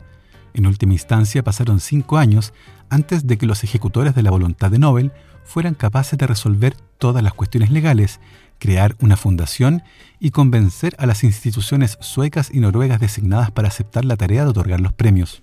En 0.52 0.66
última 0.66 0.94
instancia, 0.94 1.44
pasaron 1.44 1.78
cinco 1.78 2.18
años 2.18 2.52
antes 2.90 3.28
de 3.28 3.38
que 3.38 3.46
los 3.46 3.62
ejecutores 3.62 4.16
de 4.16 4.22
la 4.22 4.32
voluntad 4.32 4.72
de 4.72 4.80
Nobel 4.80 5.12
fueran 5.44 5.74
capaces 5.74 6.18
de 6.18 6.26
resolver 6.26 6.74
todas 6.98 7.22
las 7.22 7.34
cuestiones 7.34 7.70
legales, 7.70 8.18
crear 8.58 8.96
una 9.00 9.16
fundación 9.16 9.82
y 10.18 10.30
convencer 10.30 10.94
a 10.98 11.06
las 11.06 11.24
instituciones 11.24 11.98
suecas 12.00 12.50
y 12.52 12.60
noruegas 12.60 13.00
designadas 13.00 13.50
para 13.50 13.68
aceptar 13.68 14.04
la 14.04 14.16
tarea 14.16 14.44
de 14.44 14.50
otorgar 14.50 14.80
los 14.80 14.92
premios. 14.92 15.42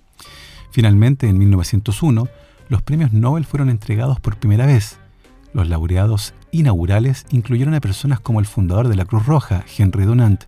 Finalmente, 0.70 1.28
en 1.28 1.38
1901, 1.38 2.28
los 2.68 2.82
premios 2.82 3.12
Nobel 3.12 3.44
fueron 3.44 3.70
entregados 3.70 4.20
por 4.20 4.36
primera 4.36 4.66
vez. 4.66 4.98
Los 5.52 5.68
laureados 5.68 6.34
inaugurales 6.50 7.26
incluyeron 7.30 7.74
a 7.74 7.80
personas 7.80 8.18
como 8.20 8.40
el 8.40 8.46
fundador 8.46 8.88
de 8.88 8.96
la 8.96 9.04
Cruz 9.04 9.26
Roja, 9.26 9.64
Henry 9.78 10.04
Dunant, 10.04 10.44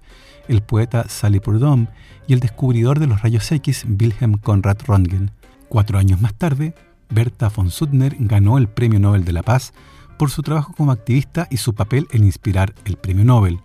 el 0.49 0.62
poeta 0.62 1.08
Sally 1.08 1.40
Prudhomme 1.40 1.88
y 2.26 2.32
el 2.32 2.40
descubridor 2.40 2.99
de 2.99 3.06
los 3.06 3.23
rayos 3.23 3.50
X, 3.52 3.85
Wilhelm 3.88 4.38
Conrad 4.38 4.78
Röntgen. 4.87 5.30
Cuatro 5.68 5.99
años 5.99 6.20
más 6.20 6.35
tarde, 6.35 6.75
Berta 7.08 7.49
von 7.49 7.70
Suttner 7.70 8.16
ganó 8.18 8.58
el 8.58 8.68
Premio 8.68 8.99
Nobel 8.99 9.25
de 9.25 9.32
la 9.32 9.42
Paz 9.42 9.73
por 10.18 10.30
su 10.30 10.42
trabajo 10.42 10.73
como 10.73 10.92
activista 10.92 11.46
y 11.50 11.58
su 11.58 11.75
papel 11.75 12.08
en 12.11 12.25
inspirar 12.25 12.75
el 12.85 12.96
Premio 12.96 13.25
Nobel. 13.25 13.61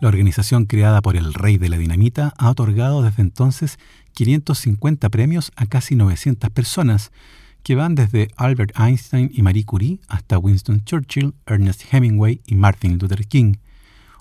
La 0.00 0.08
organización 0.08 0.66
creada 0.66 1.00
por 1.00 1.16
el 1.16 1.34
rey 1.34 1.56
de 1.56 1.68
la 1.68 1.78
dinamita 1.78 2.34
ha 2.36 2.50
otorgado 2.50 3.02
desde 3.02 3.22
entonces 3.22 3.78
550 4.12 5.08
premios 5.08 5.52
a 5.56 5.66
casi 5.66 5.94
900 5.94 6.50
personas, 6.50 7.12
que 7.62 7.74
van 7.74 7.94
desde 7.94 8.28
Albert 8.36 8.78
Einstein 8.78 9.30
y 9.32 9.42
Marie 9.42 9.64
Curie 9.64 10.00
hasta 10.08 10.38
Winston 10.38 10.84
Churchill, 10.84 11.34
Ernest 11.46 11.82
Hemingway 11.90 12.42
y 12.44 12.56
Martin 12.56 12.98
Luther 12.98 13.26
King. 13.26 13.54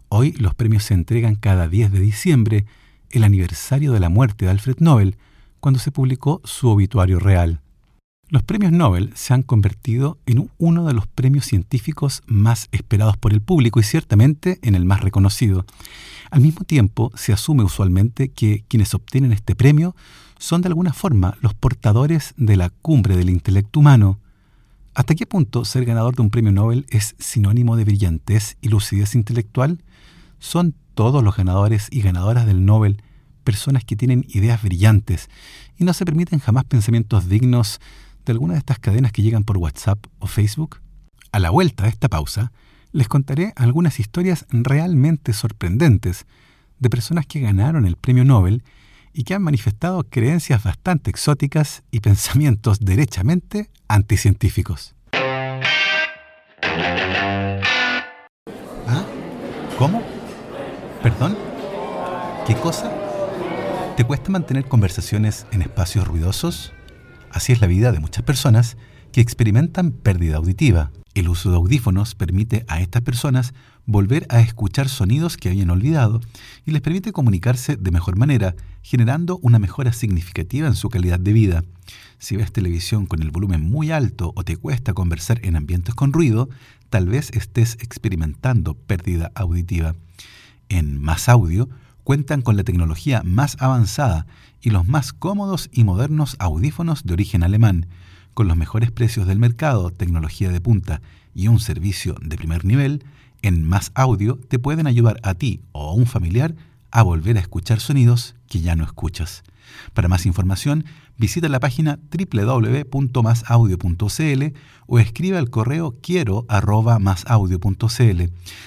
Hoy 0.08 0.32
los 0.34 0.54
premios 0.56 0.84
se 0.84 0.94
entregan 0.94 1.36
cada 1.36 1.68
10 1.68 1.92
de 1.92 2.00
diciembre, 2.00 2.66
el 3.10 3.24
aniversario 3.24 3.92
de 3.92 4.00
la 4.00 4.10
muerte 4.10 4.46
de 4.46 4.52
Alfred 4.52 4.78
Nobel, 4.80 5.18
cuando 5.60 5.80
se 5.80 5.92
publicó 5.92 6.40
su 6.44 6.70
obituario 6.70 7.20
real. 7.20 7.63
Los 8.34 8.42
premios 8.42 8.72
Nobel 8.72 9.12
se 9.14 9.36
han 9.36 9.44
convertido 9.44 10.18
en 10.26 10.50
uno 10.58 10.88
de 10.88 10.94
los 10.94 11.06
premios 11.06 11.46
científicos 11.46 12.24
más 12.26 12.68
esperados 12.72 13.16
por 13.16 13.32
el 13.32 13.42
público 13.42 13.80
y 13.80 13.84
ciertamente 13.84 14.58
en 14.64 14.74
el 14.74 14.86
más 14.86 15.02
reconocido. 15.02 15.68
Al 16.32 16.42
mismo 16.42 16.64
tiempo, 16.64 17.12
se 17.14 17.32
asume 17.32 17.64
usualmente 17.64 18.30
que 18.30 18.66
quienes 18.68 18.96
obtienen 18.96 19.34
este 19.34 19.54
premio 19.54 19.96
son 20.40 20.64
de 20.64 20.70
alguna 20.70 20.94
forma 20.94 21.38
los 21.42 21.54
portadores 21.54 22.34
de 22.36 22.58
la 22.58 22.72
cumbre 22.72 23.16
del 23.18 23.30
intelecto 23.30 23.82
humano. 23.82 24.18
¿Hasta 24.96 25.14
qué 25.14 25.28
punto 25.28 25.64
ser 25.64 25.86
ganador 25.86 26.16
de 26.16 26.24
un 26.24 26.32
premio 26.32 26.52
Nobel 26.52 26.88
es 26.90 27.16
sinónimo 27.20 27.76
de 27.76 27.86
brillantez 27.86 28.58
y 28.62 28.70
lucidez 28.70 29.14
intelectual? 29.14 29.84
¿Son 30.40 30.74
todos 30.96 31.24
los 31.24 31.38
ganadores 31.38 31.88
y 31.92 32.02
ganadoras 32.02 32.48
del 32.48 32.66
Nobel 32.66 33.00
personas 33.44 33.84
que 33.86 33.96
tienen 33.96 34.26
ideas 34.28 34.64
brillantes 34.64 35.30
y 35.78 35.84
no 35.84 35.94
se 35.94 36.06
permiten 36.06 36.40
jamás 36.40 36.64
pensamientos 36.64 37.30
dignos 37.30 37.80
de 38.26 38.32
alguna 38.32 38.54
de 38.54 38.60
estas 38.60 38.80
cadenas 38.80 39.12
que 39.12 39.22
llegan 39.22 39.44
por 39.44 39.58
WhatsApp 39.58 40.06
o 40.20 40.28
Facebook? 40.28 40.82
A 41.32 41.40
la 41.40 41.50
vuelta 41.50 41.84
de 41.84 41.90
esta 41.90 42.10
pausa, 42.10 42.52
les 42.92 43.08
contaré 43.08 43.54
algunas 43.56 44.00
historias 44.00 44.46
realmente 44.50 45.34
sorprendentes 45.34 46.26
de 46.80 46.90
personas 46.90 47.26
que 47.26 47.40
ganaron 47.40 47.86
el 47.86 47.96
premio 47.96 48.24
Nobel 48.24 48.64
y 49.14 49.24
que 49.24 49.34
han 49.34 49.44
manifestado 49.44 50.04
creencias 50.04 50.64
bastante 50.64 51.10
exóticas 51.10 51.84
y 51.92 52.00
pensamientos 52.02 52.80
derechamente 52.80 53.70
anticientíficos. 53.88 54.96
¿Ah? 58.88 59.06
¿Cómo? 59.78 60.02
¿Perdón? 61.02 61.38
¿Qué 62.48 62.56
cosa? 62.56 62.92
¿Te 63.96 64.04
cuesta 64.04 64.32
mantener 64.32 64.66
conversaciones 64.66 65.46
en 65.52 65.62
espacios 65.62 66.08
ruidosos? 66.08 66.74
Así 67.34 67.52
es 67.52 67.62
la 67.62 67.68
vida 67.68 67.92
de 67.92 68.00
muchas 68.00 68.24
personas 68.24 68.78
que 69.12 69.20
experimentan 69.20 69.92
pérdida 69.92 70.38
auditiva. 70.38 70.92
El 71.16 71.30
uso 71.30 71.50
de 71.50 71.56
audífonos 71.56 72.14
permite 72.14 72.64
a 72.68 72.80
estas 72.80 73.02
personas 73.02 73.56
volver 73.88 74.28
a 74.30 74.40
escuchar 74.40 74.88
sonidos 74.88 75.36
que 75.36 75.50
habían 75.50 75.72
olvidado 75.72 76.22
y 76.64 76.72
les 76.72 76.82
permite 76.82 77.12
comunicarse 77.12 77.76
de 77.76 77.90
mejor 77.90 78.18
manera, 78.18 78.56
generando 78.84 79.40
una 79.42 79.58
mejora 79.58 79.94
significativa 79.94 80.68
en 80.68 80.76
su 80.76 80.90
calidad 80.90 81.20
de 81.20 81.34
vida. 81.34 81.64
Si 82.20 82.36
ves 82.38 82.52
televisión 82.52 83.08
con 83.08 83.24
el 83.24 83.32
volumen 83.32 83.62
muy 83.62 83.90
alto 83.90 84.32
o 84.36 84.44
te 84.44 84.56
cuesta 84.56 84.94
conversar 84.94 85.40
en 85.44 85.56
ambientes 85.56 85.96
con 85.96 86.14
ruido, 86.14 86.50
tal 86.92 87.08
vez 87.08 87.32
estés 87.34 87.78
experimentando 87.82 88.76
pérdida 88.76 89.32
auditiva. 89.34 89.96
En 90.70 91.02
Más 91.02 91.30
Audio 91.30 91.68
cuentan 92.04 92.42
con 92.42 92.58
la 92.58 92.64
tecnología 92.64 93.22
más 93.24 93.58
avanzada 93.60 94.26
y 94.62 94.70
los 94.70 94.88
más 94.88 95.14
cómodos 95.14 95.70
y 95.72 95.84
modernos 95.84 96.36
audífonos 96.40 97.04
de 97.04 97.14
origen 97.14 97.44
alemán 97.44 97.88
con 98.34 98.48
los 98.48 98.58
mejores 98.58 98.92
precios 98.92 99.28
del 99.28 99.40
mercado, 99.40 99.92
tecnología 99.92 100.50
de 100.50 100.62
punta 100.62 101.02
y 101.36 101.48
un 101.48 101.60
servicio 101.60 102.16
de 102.22 102.38
primer 102.38 102.66
nivel, 102.66 103.04
en 103.42 103.64
Más 103.64 103.92
Audio 103.94 104.38
te 104.48 104.60
pueden 104.60 104.88
ayudar 104.88 105.20
a 105.24 105.34
ti 105.34 105.62
o 105.72 105.90
a 105.90 105.94
un 105.94 106.06
familiar 106.06 106.56
a 106.92 107.04
volver 107.04 107.38
a 107.38 107.42
escuchar 107.42 107.80
sonidos 107.80 108.36
que 108.48 108.62
ya 108.62 108.76
no 108.76 108.84
escuchas. 108.84 109.44
Para 109.94 110.08
más 110.08 110.26
información, 110.26 110.86
visita 111.18 111.50
la 111.50 111.60
página 111.60 112.00
www.masaudio.cl 112.12 114.44
o 114.88 115.00
escribe 115.00 115.38
al 115.38 115.50
correo 115.50 115.98
quiero 116.02 116.46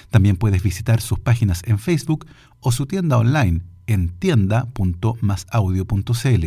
También 0.09 0.37
puedes 0.37 0.63
visitar 0.63 1.01
sus 1.01 1.19
páginas 1.19 1.61
en 1.65 1.79
Facebook 1.79 2.27
o 2.59 2.71
su 2.71 2.85
tienda 2.85 3.17
online 3.17 3.63
en 3.87 4.09
tienda.masaudio.cl 4.09 6.45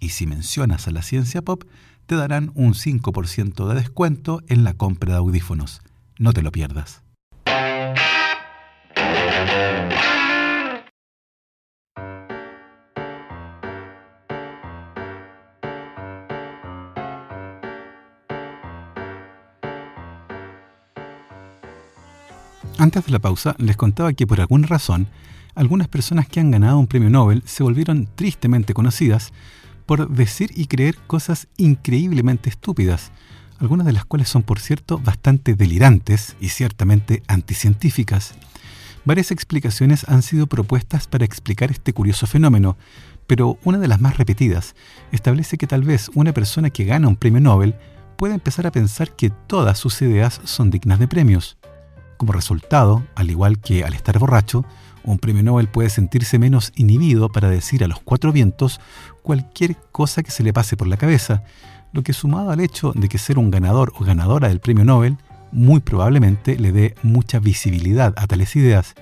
y 0.00 0.08
si 0.08 0.26
mencionas 0.26 0.88
a 0.88 0.90
la 0.90 1.02
ciencia 1.02 1.42
pop, 1.42 1.62
te 2.06 2.16
darán 2.16 2.50
un 2.54 2.74
5% 2.74 3.68
de 3.68 3.74
descuento 3.74 4.42
en 4.48 4.64
la 4.64 4.74
compra 4.74 5.12
de 5.12 5.18
audífonos. 5.18 5.82
No 6.18 6.32
te 6.32 6.42
lo 6.42 6.50
pierdas. 6.50 7.02
Antes 22.80 23.04
de 23.04 23.12
la 23.12 23.18
pausa, 23.18 23.54
les 23.58 23.76
contaba 23.76 24.14
que 24.14 24.26
por 24.26 24.40
alguna 24.40 24.66
razón, 24.66 25.06
algunas 25.54 25.86
personas 25.86 26.26
que 26.26 26.40
han 26.40 26.50
ganado 26.50 26.78
un 26.78 26.86
premio 26.86 27.10
Nobel 27.10 27.42
se 27.44 27.62
volvieron 27.62 28.08
tristemente 28.14 28.72
conocidas 28.72 29.34
por 29.84 30.08
decir 30.08 30.50
y 30.54 30.64
creer 30.64 30.96
cosas 31.06 31.46
increíblemente 31.58 32.48
estúpidas, 32.48 33.12
algunas 33.58 33.86
de 33.86 33.92
las 33.92 34.06
cuales 34.06 34.30
son, 34.30 34.42
por 34.42 34.60
cierto, 34.60 34.96
bastante 34.96 35.54
delirantes 35.54 36.36
y 36.40 36.48
ciertamente 36.48 37.22
anticientíficas. 37.28 38.32
Varias 39.04 39.30
explicaciones 39.30 40.08
han 40.08 40.22
sido 40.22 40.46
propuestas 40.46 41.06
para 41.06 41.26
explicar 41.26 41.70
este 41.70 41.92
curioso 41.92 42.26
fenómeno, 42.26 42.78
pero 43.26 43.58
una 43.62 43.76
de 43.76 43.88
las 43.88 44.00
más 44.00 44.16
repetidas 44.16 44.74
establece 45.12 45.58
que 45.58 45.66
tal 45.66 45.82
vez 45.82 46.10
una 46.14 46.32
persona 46.32 46.70
que 46.70 46.86
gana 46.86 47.08
un 47.08 47.16
premio 47.16 47.42
Nobel 47.42 47.74
pueda 48.16 48.32
empezar 48.32 48.66
a 48.66 48.72
pensar 48.72 49.14
que 49.14 49.28
todas 49.28 49.78
sus 49.78 50.00
ideas 50.00 50.40
son 50.44 50.70
dignas 50.70 50.98
de 50.98 51.08
premios. 51.08 51.59
Como 52.20 52.34
resultado, 52.34 53.02
al 53.14 53.30
igual 53.30 53.60
que 53.60 53.82
al 53.82 53.94
estar 53.94 54.18
borracho, 54.18 54.66
un 55.04 55.18
premio 55.18 55.42
Nobel 55.42 55.68
puede 55.68 55.88
sentirse 55.88 56.38
menos 56.38 56.70
inhibido 56.76 57.30
para 57.30 57.48
decir 57.48 57.82
a 57.82 57.88
los 57.88 57.98
cuatro 58.00 58.30
vientos 58.30 58.78
cualquier 59.22 59.78
cosa 59.90 60.22
que 60.22 60.30
se 60.30 60.42
le 60.42 60.52
pase 60.52 60.76
por 60.76 60.86
la 60.86 60.98
cabeza, 60.98 61.44
lo 61.94 62.02
que 62.02 62.12
sumado 62.12 62.50
al 62.50 62.60
hecho 62.60 62.92
de 62.94 63.08
que 63.08 63.16
ser 63.16 63.38
un 63.38 63.50
ganador 63.50 63.94
o 63.96 64.04
ganadora 64.04 64.48
del 64.48 64.60
premio 64.60 64.84
Nobel 64.84 65.16
muy 65.50 65.80
probablemente 65.80 66.58
le 66.58 66.72
dé 66.72 66.94
mucha 67.02 67.38
visibilidad 67.38 68.12
a 68.18 68.26
tales 68.26 68.54
ideas. 68.54 68.94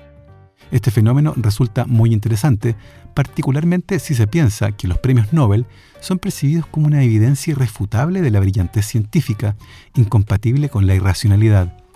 Este 0.70 0.92
fenómeno 0.92 1.34
resulta 1.37 1.87
muy 1.87 2.12
interesante, 2.12 2.76
particularmente 3.14 3.98
si 3.98 4.14
se 4.14 4.28
piensa 4.28 4.70
que 4.70 4.87
los 4.87 4.98
premios 4.98 5.32
Nobel 5.32 5.66
son 5.98 6.20
percibidos 6.20 6.66
como 6.66 6.87
una 6.87 7.02
evidencia 7.02 7.50
irrefutable 7.50 8.22
de 8.22 8.30
la 8.30 8.38
brillantez 8.38 8.87
científica, 8.87 9.56
incompatible 9.96 10.68
con 10.68 10.87
la 10.87 10.94
irracionalidad. 10.94 11.88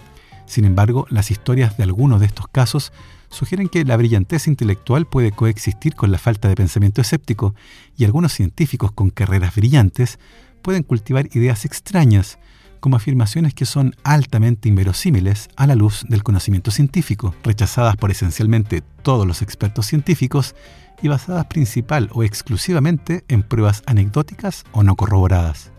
Sin 0.46 0.64
embargo, 0.64 1.06
las 1.10 1.30
historias 1.30 1.76
de 1.76 1.84
algunos 1.84 2.20
de 2.20 2.26
estos 2.26 2.48
casos 2.48 2.92
sugieren 3.28 3.68
que 3.68 3.84
la 3.84 3.96
brillantez 3.96 4.46
intelectual 4.46 5.06
puede 5.06 5.32
coexistir 5.32 5.94
con 5.94 6.12
la 6.12 6.18
falta 6.18 6.48
de 6.48 6.54
pensamiento 6.54 7.00
escéptico 7.00 7.54
y 7.96 8.04
algunos 8.04 8.32
científicos 8.32 8.92
con 8.92 9.10
carreras 9.10 9.54
brillantes 9.54 10.18
pueden 10.62 10.82
cultivar 10.82 11.28
ideas 11.32 11.64
extrañas, 11.64 12.38
como 12.80 12.96
afirmaciones 12.96 13.54
que 13.54 13.64
son 13.64 13.94
altamente 14.02 14.68
inverosímiles 14.68 15.48
a 15.56 15.66
la 15.66 15.74
luz 15.74 16.04
del 16.08 16.22
conocimiento 16.22 16.70
científico, 16.70 17.34
rechazadas 17.42 17.96
por 17.96 18.10
esencialmente 18.10 18.82
todos 19.02 19.26
los 19.26 19.40
expertos 19.40 19.86
científicos 19.86 20.54
y 21.00 21.08
basadas 21.08 21.46
principal 21.46 22.08
o 22.12 22.22
exclusivamente 22.22 23.24
en 23.28 23.42
pruebas 23.42 23.82
anecdóticas 23.86 24.64
o 24.72 24.82
no 24.82 24.96
corroboradas. 24.96 25.71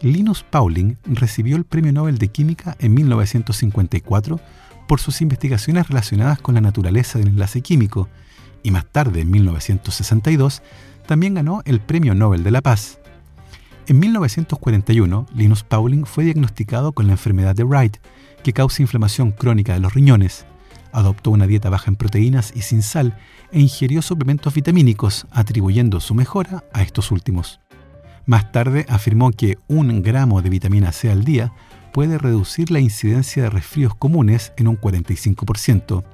Linus 0.00 0.44
Pauling 0.44 0.96
recibió 1.06 1.56
el 1.56 1.64
Premio 1.64 1.92
Nobel 1.92 2.18
de 2.18 2.28
Química 2.28 2.76
en 2.78 2.94
1954 2.94 4.40
por 4.86 5.00
sus 5.00 5.20
investigaciones 5.20 5.88
relacionadas 5.88 6.40
con 6.40 6.54
la 6.54 6.60
naturaleza 6.60 7.18
del 7.18 7.28
enlace 7.28 7.62
químico, 7.62 8.08
y 8.62 8.70
más 8.70 8.86
tarde, 8.86 9.20
en 9.20 9.30
1962, 9.30 10.62
también 11.06 11.34
ganó 11.34 11.62
el 11.64 11.80
Premio 11.80 12.14
Nobel 12.14 12.44
de 12.44 12.50
la 12.50 12.62
Paz. 12.62 13.00
En 13.86 13.98
1941, 13.98 15.26
Linus 15.34 15.64
Pauling 15.64 16.04
fue 16.04 16.24
diagnosticado 16.24 16.92
con 16.92 17.06
la 17.06 17.12
enfermedad 17.12 17.56
de 17.56 17.64
Wright, 17.64 17.96
que 18.42 18.52
causa 18.52 18.82
inflamación 18.82 19.32
crónica 19.32 19.74
de 19.74 19.80
los 19.80 19.94
riñones. 19.94 20.46
Adoptó 20.92 21.30
una 21.30 21.46
dieta 21.46 21.70
baja 21.70 21.90
en 21.90 21.96
proteínas 21.96 22.52
y 22.54 22.62
sin 22.62 22.82
sal 22.82 23.18
e 23.50 23.60
ingirió 23.60 24.00
suplementos 24.00 24.54
vitamínicos, 24.54 25.26
atribuyendo 25.30 26.00
su 26.00 26.14
mejora 26.14 26.64
a 26.72 26.82
estos 26.82 27.10
últimos. 27.10 27.60
Más 28.28 28.52
tarde 28.52 28.84
afirmó 28.90 29.30
que 29.30 29.56
un 29.68 30.02
gramo 30.02 30.42
de 30.42 30.50
vitamina 30.50 30.92
C 30.92 31.10
al 31.10 31.24
día 31.24 31.50
puede 31.94 32.18
reducir 32.18 32.70
la 32.70 32.78
incidencia 32.78 33.44
de 33.44 33.48
resfríos 33.48 33.94
comunes 33.94 34.52
en 34.58 34.68
un 34.68 34.78
45%. 34.78 36.04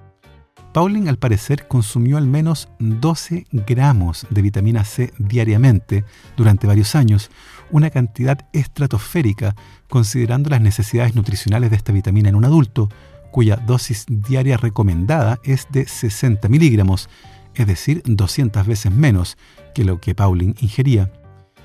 Pauling 0.72 1.08
al 1.08 1.18
parecer 1.18 1.66
consumió 1.66 2.16
al 2.16 2.28
menos 2.28 2.68
12 2.78 3.46
gramos 3.50 4.28
de 4.30 4.42
vitamina 4.42 4.84
C 4.84 5.12
diariamente 5.18 6.04
durante 6.36 6.68
varios 6.68 6.94
años, 6.94 7.32
una 7.72 7.90
cantidad 7.90 8.46
estratosférica 8.52 9.56
considerando 9.88 10.50
las 10.50 10.60
necesidades 10.60 11.16
nutricionales 11.16 11.70
de 11.70 11.76
esta 11.76 11.92
vitamina 11.92 12.28
en 12.28 12.36
un 12.36 12.44
adulto, 12.44 12.90
cuya 13.32 13.56
dosis 13.56 14.06
diaria 14.08 14.56
recomendada 14.56 15.40
es 15.42 15.66
de 15.72 15.84
60 15.84 16.48
miligramos, 16.48 17.08
es 17.56 17.66
decir, 17.66 18.02
200 18.06 18.64
veces 18.68 18.92
menos 18.92 19.36
que 19.74 19.84
lo 19.84 20.00
que 20.00 20.14
Pauling 20.14 20.54
ingería. 20.60 21.10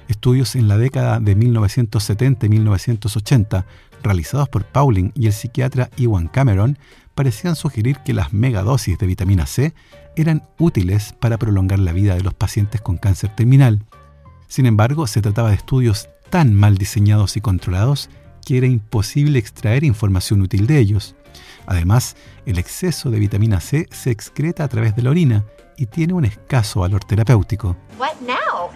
Estudios 0.09 0.55
en 0.55 0.67
la 0.67 0.77
década 0.77 1.19
de 1.19 1.35
1970 1.35 2.47
y 2.47 2.49
1980, 2.49 3.65
realizados 4.01 4.49
por 4.49 4.65
Pauling 4.65 5.11
y 5.13 5.27
el 5.27 5.33
psiquiatra 5.33 5.91
Iwan 5.97 6.27
Cameron, 6.27 6.79
parecían 7.13 7.55
sugerir 7.55 7.99
que 8.03 8.13
las 8.13 8.33
megadosis 8.33 8.97
de 8.97 9.05
vitamina 9.05 9.45
C 9.45 9.75
eran 10.15 10.49
útiles 10.57 11.13
para 11.19 11.37
prolongar 11.37 11.77
la 11.77 11.91
vida 11.91 12.15
de 12.15 12.23
los 12.23 12.33
pacientes 12.33 12.81
con 12.81 12.97
cáncer 12.97 13.35
terminal. 13.35 13.85
Sin 14.47 14.65
embargo, 14.65 15.05
se 15.05 15.21
trataba 15.21 15.49
de 15.49 15.55
estudios 15.57 16.09
tan 16.31 16.55
mal 16.55 16.79
diseñados 16.79 17.37
y 17.37 17.41
controlados 17.41 18.09
que 18.43 18.57
era 18.57 18.65
imposible 18.65 19.37
extraer 19.37 19.83
información 19.83 20.41
útil 20.41 20.65
de 20.65 20.79
ellos. 20.79 21.15
Además, 21.67 22.15
el 22.47 22.57
exceso 22.57 23.11
de 23.11 23.19
vitamina 23.19 23.59
C 23.59 23.87
se 23.91 24.09
excreta 24.09 24.63
a 24.63 24.69
través 24.69 24.95
de 24.95 25.03
la 25.03 25.11
orina 25.11 25.45
y 25.77 25.85
tiene 25.85 26.13
un 26.13 26.25
escaso 26.25 26.79
valor 26.79 27.03
terapéutico. 27.03 27.77
What 27.99 28.15
now? 28.21 28.71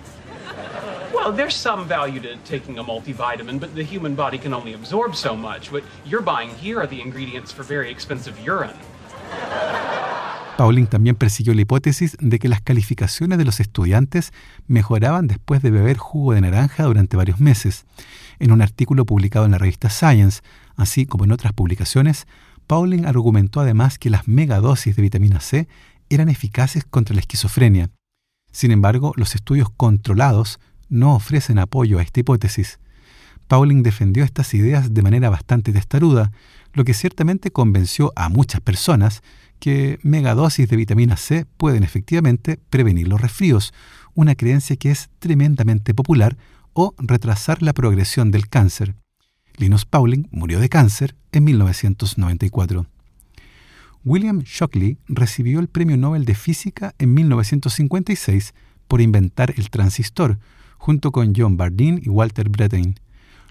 Well, 1.24 1.34
there's 1.34 1.56
some 1.56 1.88
value 1.88 2.20
to 2.20 2.36
taking 2.44 2.80
a 2.80 2.84
multivitamin, 2.84 3.58
but 3.58 3.74
the 3.76 3.84
human 3.84 4.14
body 4.14 4.38
can 4.38 4.54
only 4.54 4.74
absorb 4.74 5.16
so 5.16 5.38
much. 5.38 5.72
What 5.72 5.84
you're 6.06 6.22
buying 6.22 6.50
here 6.50 6.80
are 6.80 6.88
the 6.88 7.00
ingredients 7.00 7.54
for 7.54 7.64
very 7.64 7.90
expensive 7.90 8.36
urine. 8.46 8.76
Pauling 10.58 10.88
también 10.88 11.16
persiguió 11.16 11.54
la 11.54 11.62
hipótesis 11.62 12.18
de 12.20 12.40
que 12.40 12.50
las 12.50 12.60
calificaciones 12.62 13.38
de 13.38 13.46
los 13.46 13.62
estudiantes 13.62 14.34
mejoraban 14.68 15.28
después 15.28 15.62
de 15.62 15.72
beber 15.72 15.96
jugo 15.96 16.34
de 16.34 16.42
naranja 16.42 16.84
durante 16.84 17.16
varios 17.16 17.40
meses. 17.40 17.86
En 18.40 18.52
un 18.52 18.62
artículo 18.62 19.06
publicado 19.06 19.46
en 19.46 19.52
la 19.52 19.58
revista 19.60 19.90
Science, 19.90 20.42
así 20.76 21.06
como 21.06 21.24
en 21.24 21.32
otras 21.32 21.54
publicaciones, 21.54 22.28
Pauling 22.68 23.06
argumentó 23.06 23.62
además 23.62 23.98
que 23.98 24.10
las 24.10 24.28
megadosis 24.28 24.98
de 24.98 25.02
vitamina 25.02 25.40
C 25.40 25.70
eran 26.10 26.28
eficaces 26.28 26.84
contra 26.84 27.16
la 27.16 27.22
esquizofrenia. 27.22 27.92
Sin 28.52 28.72
embargo, 28.72 29.14
los 29.16 29.36
estudios 29.36 29.70
controlados 29.70 30.60
no 30.90 31.16
ofrecen 31.16 31.60
apoyo 31.60 32.00
a 32.00 32.02
esta 32.02 32.20
hipótesis. 32.20 32.80
Pauling 33.48 33.84
defendió 33.84 34.24
estas 34.24 34.54
ideas 34.54 34.94
de 34.94 35.02
manera 35.02 35.30
bastante 35.30 35.72
testaruda, 35.72 36.32
lo 36.74 36.84
que 36.84 36.94
ciertamente 36.94 37.52
convenció 37.52 38.12
a 38.16 38.30
muchas 38.30 38.62
personas 38.62 39.22
que 39.60 40.00
megadosis 40.02 40.68
de 40.68 40.76
vitamina 40.76 41.18
C 41.18 41.46
pueden 41.58 41.84
efectivamente 41.84 42.60
prevenir 42.70 43.08
los 43.08 43.22
resfríos, 43.22 43.74
una 44.14 44.36
creencia 44.36 44.76
que 44.76 44.92
es 44.92 45.10
tremendamente 45.20 45.94
popular, 45.94 46.38
o 46.74 46.96
retrasar 46.98 47.62
la 47.62 47.74
progresión 47.74 48.32
del 48.32 48.50
cáncer. 48.50 48.96
Linus 49.58 49.86
Pauling 49.86 50.28
murió 50.32 50.60
de 50.60 50.70
cáncer 50.70 51.16
en 51.32 51.44
1994. 51.44 52.88
William 54.04 54.40
Shockley 54.40 54.98
recibió 55.08 55.60
el 55.60 55.70
Premio 55.70 55.96
Nobel 55.96 56.26
de 56.26 56.36
Física 56.36 56.94
en 56.98 57.14
1956 57.14 58.54
por 58.88 59.00
inventar 59.00 59.54
el 59.56 59.70
transistor, 59.70 60.40
junto 60.84 61.14
con 61.14 61.34
John 61.34 61.56
Bardeen 61.56 62.02
y 62.04 62.10
Walter 62.10 62.50
Brattain. 62.50 63.00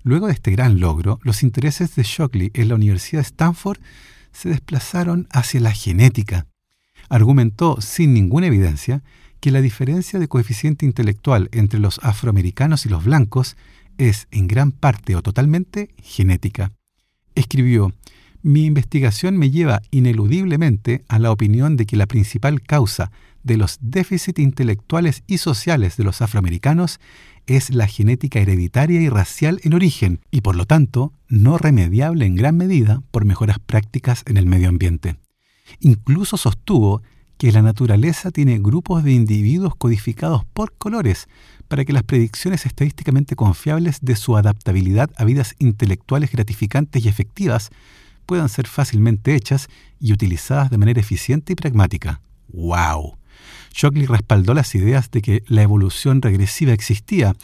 Luego 0.03 0.27
de 0.27 0.35
este 0.35 0.51
gran 0.51 0.81
logro, 0.81 1.19
los 1.23 1.43
intereses 1.43 1.95
de 1.95 2.03
Shockley 2.03 2.51
en 2.53 2.69
la 2.69 2.75
Universidad 2.75 3.23
de 3.23 3.29
Stanford 3.29 3.79
se 4.33 4.51
desplazaron 4.51 5.29
hacia 5.31 5.61
la 5.61 5.73
genética. 5.73 6.47
Argumentó 7.09 7.81
sin 7.81 8.13
ninguna 8.13 8.49
evidencia 8.49 9.03
que 9.41 9.51
la 9.51 9.63
diferencia 9.63 10.19
de 10.19 10.29
coeficiente 10.29 10.85
intelectual 10.85 11.49
entre 11.53 11.81
los 11.81 12.01
afroamericanos 12.03 12.85
y 12.85 12.91
los 12.91 13.03
blancos 13.03 13.57
es 13.97 14.29
en 14.31 14.47
gran 14.47 14.71
parte 14.71 15.17
o 15.17 15.23
totalmente 15.23 15.89
genética. 16.03 16.73
Escribió, 17.35 17.95
mi 18.43 18.67
investigación 18.67 19.39
me 19.39 19.51
lleva 19.51 19.81
ineludiblemente 19.91 21.03
a 21.09 21.19
la 21.19 21.31
opinión 21.31 21.79
de 21.79 21.87
que 21.87 21.97
la 21.97 22.07
principal 22.07 22.61
causa 22.61 23.11
de 23.43 23.57
los 23.57 23.79
déficits 23.81 24.41
intelectuales 24.41 25.23
y 25.27 25.39
sociales 25.39 25.97
de 25.97 26.05
los 26.05 26.23
afroamericanos 26.23 27.01
es 27.47 27.71
la 27.71 27.87
genética 27.87 28.39
hereditaria 28.39 29.01
y 29.01 29.09
racial 29.09 29.61
en 29.65 29.75
origen 29.75 30.21
y 30.31 30.43
por 30.43 30.55
lo 30.55 30.65
tanto 30.65 31.13
no 31.29 31.59
remediable 31.59 32.25
en 32.27 32.37
gran 32.37 32.57
medida 32.57 33.03
por 33.11 33.25
mejoras 33.25 33.59
prácticas 33.59 34.23
en 34.27 34.37
el 34.37 34.47
medio 34.47 34.69
ambiente. 34.69 35.17
Incluso 35.81 36.37
sostuvo 36.37 37.03
que 37.39 37.51
la 37.51 37.63
naturaleza 37.63 38.31
tiene 38.31 38.61
grupos 38.61 39.03
de 39.03 39.13
individuos 39.13 39.75
codificados 39.75 40.45
por 40.45 40.75
colores 40.75 41.27
para 41.67 41.85
que 41.85 41.93
las 41.93 42.05
predicciones 42.05 42.67
estadísticamente 42.67 43.35
confiables 43.35 43.99
de 44.01 44.15
su 44.15 44.37
adaptabilidad 44.37 45.11
a 45.17 45.25
vidas 45.25 45.57
intelectuales 45.59 46.31
gratificantes 46.31 47.05
y 47.05 47.09
efectivas 47.09 47.71
puedan 48.27 48.49
ser 48.49 48.69
fácilmente 48.69 49.35
hechas 49.35 49.69
y 49.99 50.13
utilizadas 50.13 50.71
de 50.71 50.79
manera 50.79 51.01
eficiente 51.01 51.55
y 51.55 51.57
pragmática. 51.57 52.21
¡Wow! 52.49 53.17
Shockley 53.73 54.07
respaldó 54.07 54.55
las 54.55 54.75
ideas 54.75 55.11
de 55.11 55.23
que 55.23 55.43
la 55.47 55.63
evolución 55.63 56.23
regresiva 56.23 56.73
existía, 56.73 57.35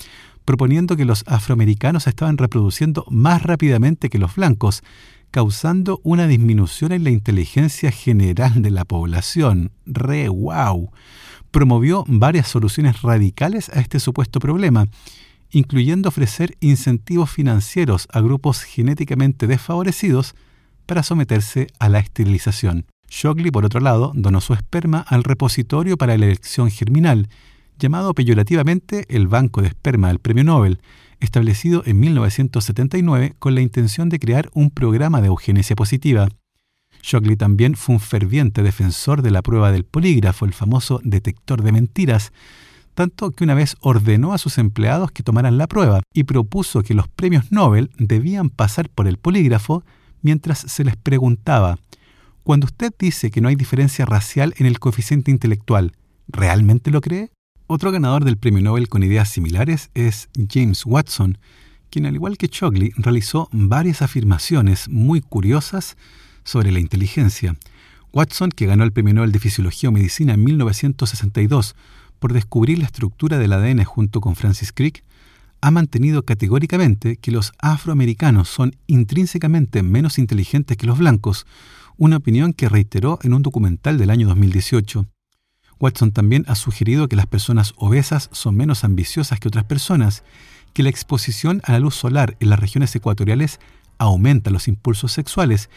proponiendo 0.45 0.97
que 0.97 1.05
los 1.05 1.25
afroamericanos 1.27 2.07
estaban 2.07 2.38
reproduciendo 2.38 3.05
más 3.11 3.43
rápidamente 3.43 4.09
que 4.09 4.19
los 4.19 4.35
blancos, 4.37 4.83
causando 5.31 6.01
una 6.05 6.27
disminución 6.27 6.93
en 6.93 7.05
la 7.05 7.11
inteligencia 7.11 7.91
general 7.91 8.62
de 8.62 8.71
la 8.71 8.85
población. 8.85 9.73
¡Re 9.85 10.29
wow! 10.29 10.91
Promovió 11.51 12.05
varias 12.07 12.49
soluciones 12.49 13.03
radicales 13.03 13.69
a 13.71 13.81
este 13.81 14.01
supuesto 14.01 14.41
problema, 14.41 14.87
incluyendo 15.51 16.09
ofrecer 16.09 16.57
incentivos 16.61 17.31
financieros 17.31 18.09
a 18.12 18.21
grupos 18.21 18.62
genéticamente 18.62 19.47
desfavorecidos 19.47 20.35
para 20.87 21.03
someterse 21.03 21.67
a 21.79 21.88
la 21.88 21.99
esterilización. 21.99 22.87
Shockley, 23.09 23.51
por 23.51 23.64
otro 23.64 23.81
lado, 23.81 24.12
donó 24.14 24.40
su 24.40 24.55
esperma 24.55 25.01
al 25.01 25.25
repositorio 25.25 25.97
para 25.97 26.16
la 26.16 26.27
elección 26.27 26.71
germinal, 26.71 27.29
llamado 27.79 28.14
peyorativamente 28.14 29.07
el 29.09 29.29
Banco 29.29 29.62
de 29.62 29.68
Esperma 29.68 30.09
del 30.09 30.18
Premio 30.18 30.44
Nobel, 30.44 30.81
establecido 31.21 31.83
en 31.87 32.01
1979 32.01 33.35
con 33.38 33.55
la 33.55 33.61
intención 33.61 34.09
de 34.09 34.18
crear 34.18 34.51
un 34.53 34.71
programa 34.71 35.21
de 35.21 35.29
eugenesia 35.29 35.77
positiva. 35.77 36.29
Shockley 37.03 37.37
también 37.37 37.75
fue 37.75 37.94
un 37.94 38.01
ferviente 38.01 38.62
defensor 38.62 39.23
de 39.23 39.31
la 39.31 39.42
prueba 39.42 39.73
del 39.73 39.85
polígrafo, 39.85 40.44
el 40.44 40.53
famoso 40.53 41.01
detector 41.05 41.62
de 41.62 41.73
mentiras, 41.73 42.33
tanto 42.94 43.31
que 43.31 43.44
una 43.44 43.55
vez 43.55 43.77
ordenó 43.81 44.33
a 44.33 44.38
sus 44.38 44.59
empleados 44.59 45.12
que 45.12 45.23
tomaran 45.23 45.57
la 45.57 45.68
prueba 45.68 46.03
y 46.12 46.25
propuso 46.25 46.83
que 46.83 46.94
los 46.94 47.09
premios 47.09 47.53
Nobel 47.53 47.90
debían 47.97 48.51
pasar 48.51 48.88
por 48.88 49.07
el 49.07 49.18
polígrafo 49.18 49.85
mientras 50.21 50.59
se 50.59 50.83
les 50.83 50.97
preguntaba 50.97 51.79
cuando 52.49 52.65
usted 52.65 52.95
dice 52.99 53.31
que 53.31 53.43
no 53.43 53.49
hay 53.49 53.57
diferencia 53.57 54.07
racial 54.07 54.55
en 54.57 54.65
el 54.65 54.79
coeficiente 54.79 55.31
intelectual, 55.31 55.93
¿realmente 56.29 56.91
lo 56.91 57.03
cree? 57.03 57.31
Otro 57.67 57.93
ganador 57.93 58.25
del 58.25 58.39
Premio 58.39 58.63
Nobel 58.63 58.89
con 58.89 59.03
ideas 59.03 59.29
similares 59.29 59.91
es 59.93 60.31
James 60.51 60.87
Watson, 60.87 61.37
quien 61.91 62.07
al 62.07 62.15
igual 62.15 62.39
que 62.39 62.47
Shockley 62.51 62.93
realizó 62.97 63.51
varias 63.53 64.01
afirmaciones 64.01 64.89
muy 64.89 65.21
curiosas 65.21 65.99
sobre 66.43 66.73
la 66.73 66.79
inteligencia. 66.79 67.55
Watson, 68.15 68.49
que 68.49 68.65
ganó 68.65 68.83
el 68.83 68.93
Premio 68.93 69.13
Nobel 69.13 69.33
de 69.33 69.41
Fisiología 69.41 69.91
o 69.91 69.93
Medicina 69.93 70.33
en 70.33 70.43
1962 70.43 71.77
por 72.19 72.33
descubrir 72.33 72.79
la 72.79 72.87
estructura 72.87 73.37
del 73.37 73.53
ADN 73.53 73.85
junto 73.85 74.23
con 74.23 74.37
Francis 74.37 74.73
Crick, 74.73 75.05
ha 75.61 75.71
mantenido 75.71 76.25
categóricamente 76.25 77.17
que 77.17 77.31
los 77.31 77.53
afroamericanos 77.59 78.49
son 78.49 78.75
intrínsecamente 78.87 79.83
menos 79.83 80.19
inteligentes 80.19 80.79
que 80.79 80.87
los 80.87 80.97
blancos, 80.97 81.45
una 81.99 82.17
opinión 82.17 82.53
que 82.53 82.69
reiteró 82.69 83.19
en 83.23 83.35
un 83.35 83.43
documental 83.43 83.99
del 83.99 84.11
año 84.11 84.29
2018. 84.29 85.07
Watson 85.81 86.13
también 86.13 86.45
ha 86.47 86.55
sugerido 86.55 87.09
que 87.09 87.17
las 87.17 87.27
personas 87.27 87.75
obesas 87.77 88.31
son 88.33 88.57
menos 88.57 88.85
ambiciosas 88.85 89.41
que 89.41 89.49
otras 89.49 89.65
personas, 89.65 90.23
que 90.73 90.85
la 90.85 90.91
exposición 90.91 91.61
a 91.65 91.73
la 91.73 91.81
luz 91.81 91.97
solar 91.97 92.37
en 92.39 92.51
las 92.51 92.61
regiones 92.61 92.95
ecuatoriales 92.95 93.59
aumenta 93.99 94.51
los 94.51 94.69
impulsos 94.69 95.13
sexuales 95.13 95.71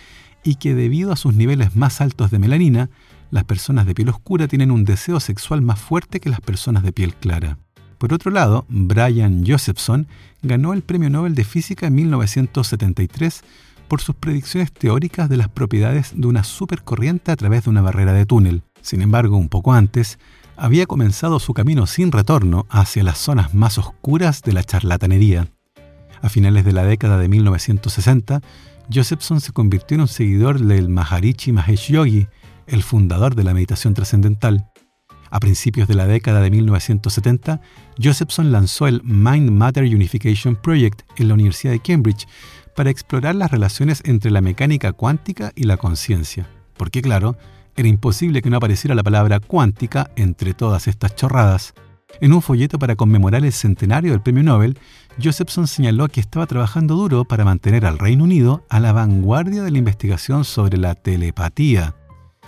y 0.43 0.55
que 0.55 0.75
debido 0.75 1.11
a 1.11 1.15
sus 1.15 1.33
niveles 1.33 1.75
más 1.75 2.01
altos 2.01 2.29
de 2.29 2.39
melanina, 2.39 2.89
las 3.31 3.43
personas 3.43 3.87
de 3.87 3.95
piel 3.95 4.09
oscura 4.09 4.47
tienen 4.47 4.69
un 4.69 4.85
deseo 4.85 5.19
sexual 5.19 5.61
más 5.61 5.79
fuerte 5.79 6.19
que 6.19 6.29
las 6.29 6.41
personas 6.41 6.83
de 6.83 6.93
piel 6.93 7.15
clara. 7.15 7.57
Por 7.97 8.13
otro 8.13 8.31
lado, 8.31 8.65
Brian 8.67 9.43
Josephson 9.45 10.07
ganó 10.41 10.73
el 10.73 10.81
Premio 10.81 11.09
Nobel 11.09 11.35
de 11.35 11.43
Física 11.43 11.87
en 11.87 11.95
1973 11.95 13.43
por 13.91 13.99
sus 13.99 14.15
predicciones 14.15 14.71
teóricas 14.71 15.27
de 15.27 15.35
las 15.35 15.49
propiedades 15.49 16.13
de 16.15 16.25
una 16.25 16.45
supercorriente 16.45 17.29
a 17.29 17.35
través 17.35 17.65
de 17.65 17.71
una 17.71 17.81
barrera 17.81 18.13
de 18.13 18.25
túnel. 18.25 18.63
Sin 18.81 19.01
embargo, 19.01 19.35
un 19.35 19.49
poco 19.49 19.73
antes, 19.73 20.17
había 20.55 20.85
comenzado 20.85 21.41
su 21.41 21.53
camino 21.53 21.85
sin 21.85 22.13
retorno 22.13 22.65
hacia 22.69 23.03
las 23.03 23.17
zonas 23.17 23.53
más 23.53 23.77
oscuras 23.77 24.43
de 24.43 24.53
la 24.53 24.63
charlatanería. 24.63 25.49
A 26.21 26.29
finales 26.29 26.63
de 26.63 26.71
la 26.71 26.85
década 26.85 27.17
de 27.17 27.27
1960, 27.27 28.39
Josephson 28.89 29.41
se 29.41 29.51
convirtió 29.51 29.95
en 29.95 30.01
un 30.01 30.07
seguidor 30.07 30.61
del 30.61 30.87
Maharishi 30.87 31.51
Mahesh 31.51 31.91
Yogi, 31.91 32.29
el 32.67 32.83
fundador 32.83 33.35
de 33.35 33.43
la 33.43 33.53
meditación 33.53 33.93
trascendental. 33.93 34.71
A 35.31 35.41
principios 35.41 35.89
de 35.89 35.95
la 35.95 36.07
década 36.07 36.39
de 36.39 36.49
1970, 36.49 37.59
Josephson 38.01 38.53
lanzó 38.53 38.87
el 38.87 39.01
Mind 39.03 39.51
Matter 39.51 39.83
Unification 39.83 40.55
Project 40.55 41.01
en 41.17 41.27
la 41.27 41.33
Universidad 41.33 41.73
de 41.73 41.79
Cambridge 41.81 42.25
para 42.75 42.89
explorar 42.89 43.35
las 43.35 43.51
relaciones 43.51 44.01
entre 44.05 44.31
la 44.31 44.41
mecánica 44.41 44.93
cuántica 44.93 45.51
y 45.55 45.63
la 45.63 45.77
conciencia. 45.77 46.47
Porque 46.77 47.01
claro, 47.01 47.37
era 47.75 47.87
imposible 47.87 48.41
que 48.41 48.49
no 48.49 48.57
apareciera 48.57 48.95
la 48.95 49.03
palabra 49.03 49.39
cuántica 49.39 50.11
entre 50.15 50.53
todas 50.53 50.87
estas 50.87 51.15
chorradas. 51.15 51.73
En 52.19 52.33
un 52.33 52.41
folleto 52.41 52.77
para 52.77 52.95
conmemorar 52.95 53.45
el 53.45 53.53
centenario 53.53 54.11
del 54.11 54.21
premio 54.21 54.43
Nobel, 54.43 54.77
Josephson 55.21 55.67
señaló 55.67 56.07
que 56.07 56.19
estaba 56.19 56.45
trabajando 56.45 56.95
duro 56.95 57.25
para 57.25 57.45
mantener 57.45 57.85
al 57.85 57.99
Reino 57.99 58.25
Unido 58.25 58.65
a 58.69 58.79
la 58.79 58.91
vanguardia 58.91 59.63
de 59.63 59.71
la 59.71 59.77
investigación 59.77 60.43
sobre 60.43 60.77
la 60.77 60.95
telepatía. 60.95 61.95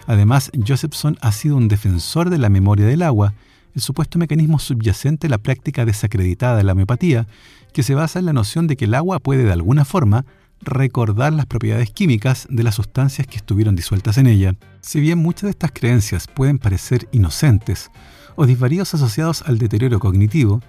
Además, 0.05 0.51
Josephson 0.67 1.17
ha 1.21 1.31
sido 1.31 1.55
un 1.55 1.69
defensor 1.69 2.29
de 2.29 2.37
la 2.37 2.49
memoria 2.49 2.85
del 2.85 3.03
agua, 3.03 3.33
el 3.75 3.81
supuesto 3.81 4.19
mecanismo 4.19 4.59
subyacente 4.59 5.27
a 5.27 5.29
la 5.29 5.37
práctica 5.37 5.85
desacreditada 5.85 6.57
de 6.57 6.63
la 6.63 6.73
homeopatía, 6.73 7.27
que 7.73 7.83
se 7.83 7.95
basa 7.95 8.19
en 8.19 8.25
la 8.25 8.33
noción 8.33 8.67
de 8.67 8.77
que 8.77 8.85
el 8.85 8.93
agua 8.93 9.19
puede 9.19 9.43
de 9.43 9.51
alguna 9.51 9.85
forma 9.85 10.25
recordar 10.61 11.33
las 11.33 11.45
propiedades 11.45 11.91
químicas 11.91 12.47
de 12.49 12.63
las 12.63 12.75
sustancias 12.75 13.27
que 13.27 13.37
estuvieron 13.37 13.75
disueltas 13.75 14.17
en 14.17 14.27
ella. 14.27 14.55
Si 14.81 14.99
bien 14.99 15.19
muchas 15.19 15.43
de 15.43 15.49
estas 15.51 15.71
creencias 15.71 16.27
pueden 16.27 16.59
parecer 16.59 17.07
inocentes 17.11 17.91
o 18.35 18.45
disvaríos 18.45 18.93
asociados 18.93 19.41
al 19.43 19.57
deterioro 19.57 19.99
cognitivo, 19.99 20.61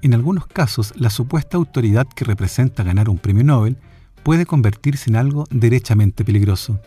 en 0.00 0.14
algunos 0.14 0.46
casos 0.46 0.92
la 0.96 1.10
supuesta 1.10 1.56
autoridad 1.56 2.06
que 2.06 2.24
representa 2.24 2.82
ganar 2.82 3.08
un 3.08 3.18
premio 3.18 3.44
Nobel 3.44 3.76
puede 4.22 4.46
convertirse 4.46 5.10
en 5.10 5.16
algo 5.16 5.44
derechamente 5.50 6.24
peligroso. 6.24 6.80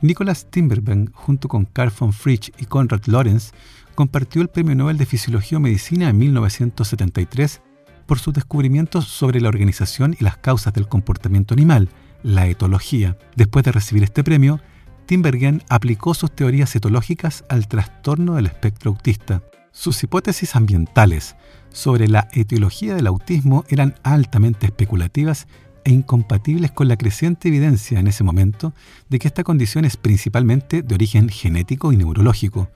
Nicholas 0.00 0.46
Timberbank, 0.48 1.10
junto 1.12 1.48
con 1.48 1.64
Carl 1.64 1.92
von 1.98 2.12
Fritsch 2.12 2.52
y 2.58 2.66
Konrad 2.66 3.04
Lorenz, 3.06 3.50
compartió 3.98 4.42
el 4.42 4.48
Premio 4.48 4.76
Nobel 4.76 4.96
de 4.96 5.06
Fisiología 5.06 5.58
o 5.58 5.60
Medicina 5.60 6.08
en 6.08 6.18
1973 6.18 7.62
por 8.06 8.20
sus 8.20 8.32
descubrimientos 8.32 9.08
sobre 9.08 9.40
la 9.40 9.48
organización 9.48 10.16
y 10.16 10.22
las 10.22 10.36
causas 10.36 10.72
del 10.72 10.86
comportamiento 10.86 11.52
animal, 11.52 11.88
la 12.22 12.46
etología. 12.46 13.18
Después 13.34 13.64
de 13.64 13.72
recibir 13.72 14.04
este 14.04 14.22
premio, 14.22 14.60
Timbergen 15.06 15.64
aplicó 15.68 16.14
sus 16.14 16.30
teorías 16.30 16.76
etológicas 16.76 17.44
al 17.48 17.66
trastorno 17.66 18.36
del 18.36 18.46
espectro 18.46 18.92
autista. 18.92 19.42
Sus 19.72 20.00
hipótesis 20.04 20.54
ambientales 20.54 21.34
sobre 21.70 22.06
la 22.06 22.28
etiología 22.30 22.94
del 22.94 23.08
autismo 23.08 23.64
eran 23.68 23.96
altamente 24.04 24.66
especulativas 24.66 25.48
e 25.82 25.90
incompatibles 25.90 26.70
con 26.70 26.86
la 26.86 26.96
creciente 26.96 27.48
evidencia 27.48 27.98
en 27.98 28.06
ese 28.06 28.22
momento 28.22 28.74
de 29.08 29.18
que 29.18 29.26
esta 29.26 29.42
condición 29.42 29.84
es 29.84 29.96
principalmente 29.96 30.82
de 30.82 30.94
origen 30.94 31.28
genético 31.28 31.92
y 31.92 31.96
neurológico. 31.96 32.70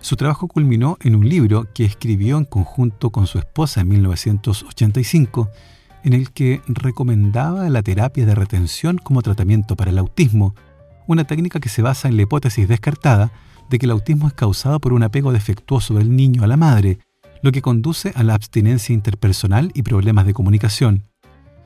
Su 0.00 0.16
trabajo 0.16 0.46
culminó 0.46 0.96
en 1.02 1.16
un 1.16 1.28
libro 1.28 1.66
que 1.74 1.84
escribió 1.84 2.38
en 2.38 2.44
conjunto 2.44 3.10
con 3.10 3.26
su 3.26 3.38
esposa 3.38 3.80
en 3.80 3.88
1985, 3.88 5.50
en 6.04 6.12
el 6.12 6.30
que 6.30 6.62
recomendaba 6.68 7.68
la 7.68 7.82
terapia 7.82 8.24
de 8.24 8.34
retención 8.34 8.98
como 8.98 9.22
tratamiento 9.22 9.76
para 9.76 9.90
el 9.90 9.98
autismo, 9.98 10.54
una 11.06 11.24
técnica 11.24 11.58
que 11.58 11.68
se 11.68 11.82
basa 11.82 12.08
en 12.08 12.16
la 12.16 12.22
hipótesis 12.22 12.68
descartada 12.68 13.32
de 13.68 13.78
que 13.78 13.86
el 13.86 13.92
autismo 13.92 14.28
es 14.28 14.34
causado 14.34 14.80
por 14.80 14.92
un 14.92 15.02
apego 15.02 15.32
defectuoso 15.32 15.94
del 15.94 16.14
niño 16.14 16.44
a 16.44 16.46
la 16.46 16.56
madre, 16.56 16.98
lo 17.42 17.52
que 17.52 17.62
conduce 17.62 18.12
a 18.14 18.22
la 18.22 18.34
abstinencia 18.34 18.94
interpersonal 18.94 19.70
y 19.74 19.82
problemas 19.82 20.26
de 20.26 20.34
comunicación. 20.34 21.04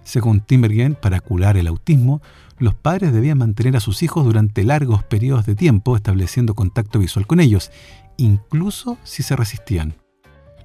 Según 0.04 0.40
Timbergen, 0.40 0.94
para 0.94 1.20
curar 1.20 1.56
el 1.56 1.68
autismo, 1.68 2.22
los 2.58 2.74
padres 2.74 3.12
debían 3.12 3.38
mantener 3.38 3.76
a 3.76 3.80
sus 3.80 4.02
hijos 4.02 4.24
durante 4.24 4.64
largos 4.64 5.02
periodos 5.04 5.46
de 5.46 5.54
tiempo 5.54 5.96
estableciendo 5.96 6.54
contacto 6.54 6.98
visual 6.98 7.26
con 7.26 7.40
ellos 7.40 7.70
incluso 8.16 8.98
si 9.04 9.22
se 9.22 9.36
resistían. 9.36 9.94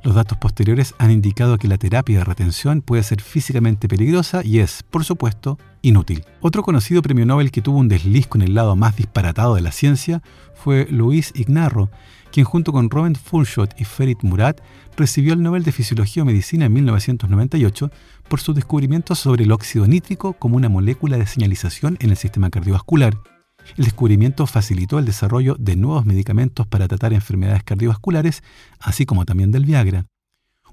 Los 0.03 0.15
datos 0.15 0.38
posteriores 0.38 0.93
han 0.99 1.12
indicado 1.12 1.57
que 1.57 1.67
la 1.67 1.77
terapia 1.77 2.19
de 2.19 2.23
retención 2.23 2.81
puede 2.81 3.03
ser 3.03 3.21
físicamente 3.21 3.88
peligrosa 3.88 4.41
y 4.43 4.60
es, 4.60 4.83
por 4.83 5.03
supuesto, 5.03 5.57
inútil. 5.81 6.23
Otro 6.39 6.63
conocido 6.63 7.01
premio 7.01 7.25
Nobel 7.25 7.51
que 7.51 7.62
tuvo 7.62 7.79
un 7.79 7.89
desliz 7.89 8.27
con 8.27 8.41
el 8.41 8.53
lado 8.53 8.75
más 8.75 8.95
disparatado 8.95 9.55
de 9.55 9.62
la 9.62 9.71
ciencia 9.71 10.21
fue 10.53 10.88
Luis 10.89 11.33
Ignarro, 11.36 11.89
quien 12.31 12.45
junto 12.45 12.71
con 12.71 12.89
Robin 12.89 13.15
Fulshot 13.15 13.79
y 13.79 13.83
Ferit 13.83 14.23
Murat 14.23 14.62
recibió 14.95 15.33
el 15.33 15.41
Nobel 15.41 15.63
de 15.63 15.71
Fisiología 15.71 16.23
o 16.23 16.25
Medicina 16.25 16.65
en 16.65 16.73
1998 16.73 17.91
por 18.29 18.39
sus 18.39 18.55
descubrimientos 18.55 19.19
sobre 19.19 19.43
el 19.43 19.51
óxido 19.51 19.88
nítrico 19.88 20.33
como 20.33 20.55
una 20.55 20.69
molécula 20.69 21.17
de 21.17 21.27
señalización 21.27 21.97
en 21.99 22.12
el 22.12 22.17
sistema 22.17 22.49
cardiovascular 22.49 23.17
el 23.75 23.86
descubrimiento 23.86 24.47
facilitó 24.47 24.99
el 24.99 25.06
desarrollo 25.06 25.56
de 25.60 25.75
nuevos 25.75 26.06
medicamentos 26.06 26.67
para 26.67 26.88
tratar 26.88 27.13
enfermedades 27.13 27.63
cardiovasculares, 27.63 28.43
así 28.80 29.06
como 29.06 29.25
también 29.25 29.51
del 29.51 29.65
Viagra. 29.65 30.06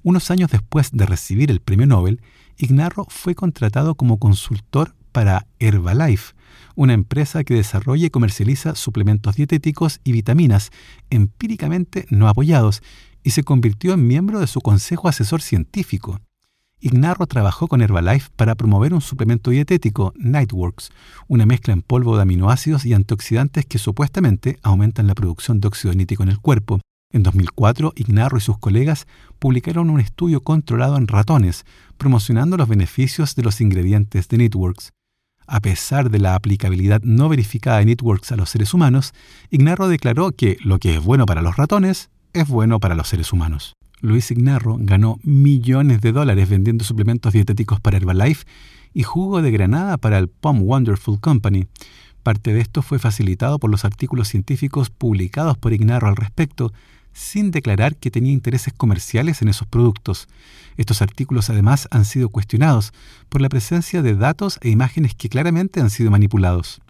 Unos 0.02 0.30
años 0.30 0.50
después 0.50 0.90
de 0.92 1.06
recibir 1.06 1.50
el 1.50 1.60
premio 1.60 1.86
Nobel, 1.86 2.20
Ignarro 2.58 3.06
fue 3.08 3.34
contratado 3.34 3.94
como 3.94 4.18
consultor 4.18 4.94
para 5.12 5.46
Herbalife, 5.58 6.34
una 6.74 6.92
empresa 6.92 7.44
que 7.44 7.54
desarrolla 7.54 8.06
y 8.06 8.10
comercializa 8.10 8.74
suplementos 8.74 9.36
dietéticos 9.36 10.00
y 10.04 10.12
vitaminas 10.12 10.70
empíricamente 11.08 12.06
no 12.10 12.28
apoyados, 12.28 12.82
y 13.22 13.30
se 13.30 13.42
convirtió 13.42 13.94
en 13.94 14.06
miembro 14.06 14.40
de 14.40 14.46
su 14.46 14.60
consejo 14.60 15.08
asesor 15.08 15.40
científico. 15.40 16.20
Ignarro 16.84 17.26
trabajó 17.26 17.66
con 17.66 17.80
Herbalife 17.80 18.28
para 18.36 18.56
promover 18.56 18.92
un 18.92 19.00
suplemento 19.00 19.50
dietético, 19.50 20.12
Nightworks, 20.18 20.90
una 21.28 21.46
mezcla 21.46 21.72
en 21.72 21.80
polvo 21.80 22.14
de 22.16 22.20
aminoácidos 22.20 22.84
y 22.84 22.92
antioxidantes 22.92 23.64
que 23.64 23.78
supuestamente 23.78 24.58
aumentan 24.62 25.06
la 25.06 25.14
producción 25.14 25.62
de 25.62 25.68
óxido 25.68 25.94
nítrico 25.94 26.24
en 26.24 26.28
el 26.28 26.40
cuerpo. 26.40 26.80
En 27.10 27.22
2004, 27.22 27.94
Ignarro 27.96 28.36
y 28.36 28.42
sus 28.42 28.58
colegas 28.58 29.06
publicaron 29.38 29.88
un 29.88 29.98
estudio 29.98 30.42
controlado 30.42 30.98
en 30.98 31.08
ratones, 31.08 31.64
promocionando 31.96 32.58
los 32.58 32.68
beneficios 32.68 33.34
de 33.34 33.44
los 33.44 33.62
ingredientes 33.62 34.28
de 34.28 34.36
Nightworks. 34.36 34.90
A 35.46 35.60
pesar 35.60 36.10
de 36.10 36.18
la 36.18 36.34
aplicabilidad 36.34 37.00
no 37.02 37.30
verificada 37.30 37.78
de 37.78 37.86
Nightworks 37.86 38.30
a 38.30 38.36
los 38.36 38.50
seres 38.50 38.74
humanos, 38.74 39.14
Ignarro 39.48 39.88
declaró 39.88 40.32
que 40.32 40.58
lo 40.62 40.78
que 40.78 40.96
es 40.96 41.02
bueno 41.02 41.24
para 41.24 41.40
los 41.40 41.56
ratones 41.56 42.10
es 42.34 42.46
bueno 42.46 42.78
para 42.78 42.94
los 42.94 43.08
seres 43.08 43.32
humanos. 43.32 43.72
Luis 44.04 44.30
Ignarro 44.30 44.76
ganó 44.78 45.18
millones 45.22 46.02
de 46.02 46.12
dólares 46.12 46.46
vendiendo 46.46 46.84
suplementos 46.84 47.32
dietéticos 47.32 47.80
para 47.80 47.96
Herbalife 47.96 48.44
y 48.92 49.02
jugo 49.02 49.40
de 49.40 49.50
granada 49.50 49.96
para 49.96 50.18
el 50.18 50.28
Palm 50.28 50.60
Wonderful 50.60 51.20
Company. 51.20 51.68
Parte 52.22 52.52
de 52.52 52.60
esto 52.60 52.82
fue 52.82 52.98
facilitado 52.98 53.58
por 53.58 53.70
los 53.70 53.86
artículos 53.86 54.28
científicos 54.28 54.90
publicados 54.90 55.56
por 55.56 55.72
Ignarro 55.72 56.08
al 56.08 56.16
respecto, 56.16 56.70
sin 57.14 57.50
declarar 57.50 57.96
que 57.96 58.10
tenía 58.10 58.32
intereses 58.32 58.74
comerciales 58.74 59.40
en 59.40 59.48
esos 59.48 59.66
productos. 59.66 60.28
Estos 60.76 61.00
artículos 61.00 61.48
además 61.48 61.88
han 61.90 62.04
sido 62.04 62.28
cuestionados 62.28 62.92
por 63.30 63.40
la 63.40 63.48
presencia 63.48 64.02
de 64.02 64.14
datos 64.14 64.58
e 64.60 64.68
imágenes 64.68 65.14
que 65.14 65.30
claramente 65.30 65.80
han 65.80 65.88
sido 65.88 66.10
manipulados. 66.10 66.82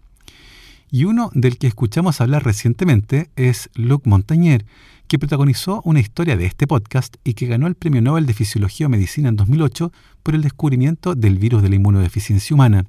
Y 0.91 1.05
uno 1.05 1.31
del 1.33 1.57
que 1.57 1.67
escuchamos 1.67 2.19
hablar 2.19 2.43
recientemente 2.43 3.29
es 3.35 3.69
Luc 3.73 4.05
Montagnier, 4.05 4.65
que 5.07 5.19
protagonizó 5.19 5.81
una 5.83 5.99
historia 5.99 6.37
de 6.37 6.45
este 6.45 6.67
podcast 6.67 7.15
y 7.23 7.33
que 7.33 7.47
ganó 7.47 7.67
el 7.67 7.75
Premio 7.75 8.01
Nobel 8.01 8.25
de 8.25 8.33
Fisiología 8.33 8.87
o 8.87 8.89
Medicina 8.89 9.29
en 9.29 9.35
2008 9.35 9.91
por 10.23 10.35
el 10.35 10.41
descubrimiento 10.41 11.15
del 11.15 11.37
virus 11.37 11.61
de 11.61 11.69
la 11.69 11.75
inmunodeficiencia 11.75 12.53
humana. 12.53 12.85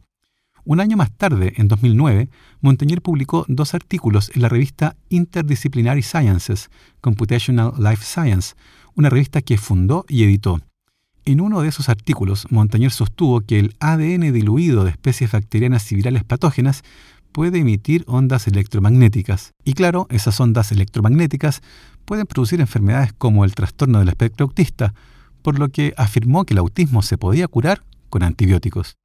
Un 0.64 0.81
año 0.81 0.96
más 0.96 1.12
tarde, 1.16 1.52
en 1.57 1.68
2009, 1.68 2.29
Montagnier 2.61 3.00
publicó 3.00 3.44
dos 3.46 3.72
artículos 3.74 4.33
en 4.35 4.42
la 4.42 4.48
revista 4.48 4.96
Interdisciplinary 5.11 6.02
Sciences, 6.02 6.70
Computational 7.00 7.72
Life 7.79 8.05
Science, 8.05 8.57
una 8.96 9.09
revista 9.09 9.42
que 9.42 9.59
fundó 9.59 10.05
y 10.09 10.24
editó. 10.24 10.61
En 11.24 11.40
uno 11.40 11.61
de 11.61 11.68
esos 11.68 11.88
artículos, 11.88 12.46
Montagnier 12.50 12.90
sostuvo 12.90 13.40
que 13.42 13.59
el 13.59 13.76
ADN 13.79 14.33
diluido 14.33 14.85
de 14.85 14.90
especies 14.90 15.31
bacterianas 15.31 15.90
y 15.92 15.96
virales 15.96 16.24
patógenas 16.24 16.83
puede 17.37 17.59
emitir 17.59 18.03
ondas 18.07 18.46
electromagnéticas. 18.46 19.53
Y 19.62 19.75
claro, 19.75 20.07
esas 20.09 20.40
ondas 20.40 20.72
electromagnéticas 20.72 21.61
pueden 22.07 22.25
producir 22.25 22.62
enfermedades 22.62 23.12
como 23.12 23.44
el 23.44 23.55
trastorno 23.55 23.99
del 23.99 24.09
espectro 24.09 24.46
autista, 24.46 24.94
por 25.42 25.59
lo 25.59 25.68
que 25.68 25.92
afirmó 25.99 26.46
que 26.46 26.55
el 26.55 26.59
autismo 26.61 27.03
se 27.03 27.18
podía 27.18 27.46
curar 27.46 27.83
con 28.09 28.22
antibióticos. 28.22 28.96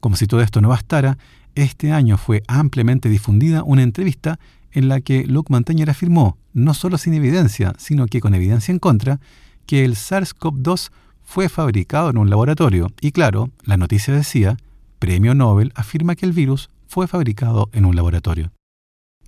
Como 0.00 0.16
si 0.16 0.26
todo 0.26 0.40
esto 0.40 0.62
no 0.62 0.70
bastara, 0.70 1.18
este 1.54 1.92
año 1.92 2.16
fue 2.16 2.42
ampliamente 2.48 3.10
difundida 3.10 3.62
una 3.62 3.82
entrevista 3.82 4.38
en 4.72 4.88
la 4.88 5.02
que 5.02 5.26
Luc 5.26 5.50
Montagnier 5.50 5.90
afirmó, 5.90 6.38
no 6.54 6.72
solo 6.72 6.96
sin 6.96 7.12
evidencia, 7.12 7.74
sino 7.76 8.06
que 8.06 8.22
con 8.22 8.34
evidencia 8.34 8.72
en 8.72 8.78
contra, 8.78 9.20
que 9.66 9.84
el 9.84 9.96
SARS-CoV-2 9.96 10.92
fue 11.24 11.50
fabricado 11.50 12.08
en 12.08 12.16
un 12.16 12.30
laboratorio. 12.30 12.90
Y 13.02 13.12
claro, 13.12 13.50
la 13.64 13.76
noticia 13.76 14.14
decía, 14.14 14.56
Premio 14.98 15.34
Nobel 15.34 15.72
afirma 15.74 16.14
que 16.14 16.24
el 16.24 16.32
virus 16.32 16.70
fue 16.88 17.06
fabricado 17.06 17.68
en 17.72 17.84
un 17.84 17.96
laboratorio. 17.96 18.52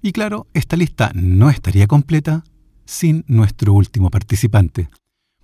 Y 0.00 0.12
claro, 0.12 0.46
esta 0.54 0.76
lista 0.76 1.10
no 1.14 1.50
estaría 1.50 1.86
completa 1.86 2.44
sin 2.84 3.24
nuestro 3.26 3.72
último 3.72 4.10
participante. 4.10 4.88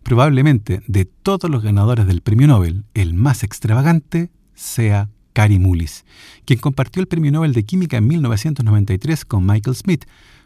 Probablemente 0.03 0.83
de 0.87 1.05
todos 1.05 1.51
los 1.51 1.63
ganadores 1.63 2.07
del 2.07 2.21
Premio 2.21 2.47
Nobel, 2.47 2.85
el 2.95 3.15
más 3.15 3.43
extravagante 3.43 4.31
sea 4.55 5.11
Cary 5.33 5.59
Mullis, 5.59 6.05
quien 6.45 6.61
compartió 6.61 7.01
el 7.01 7.09
Premio 7.09 7.33
Nobel 7.33 7.53
de 7.53 7.65
Química 7.65 7.97
en 7.97 8.07
1993 8.07 9.25
con 9.25 9.45
Michael 9.45 9.77
Smith 9.77 10.05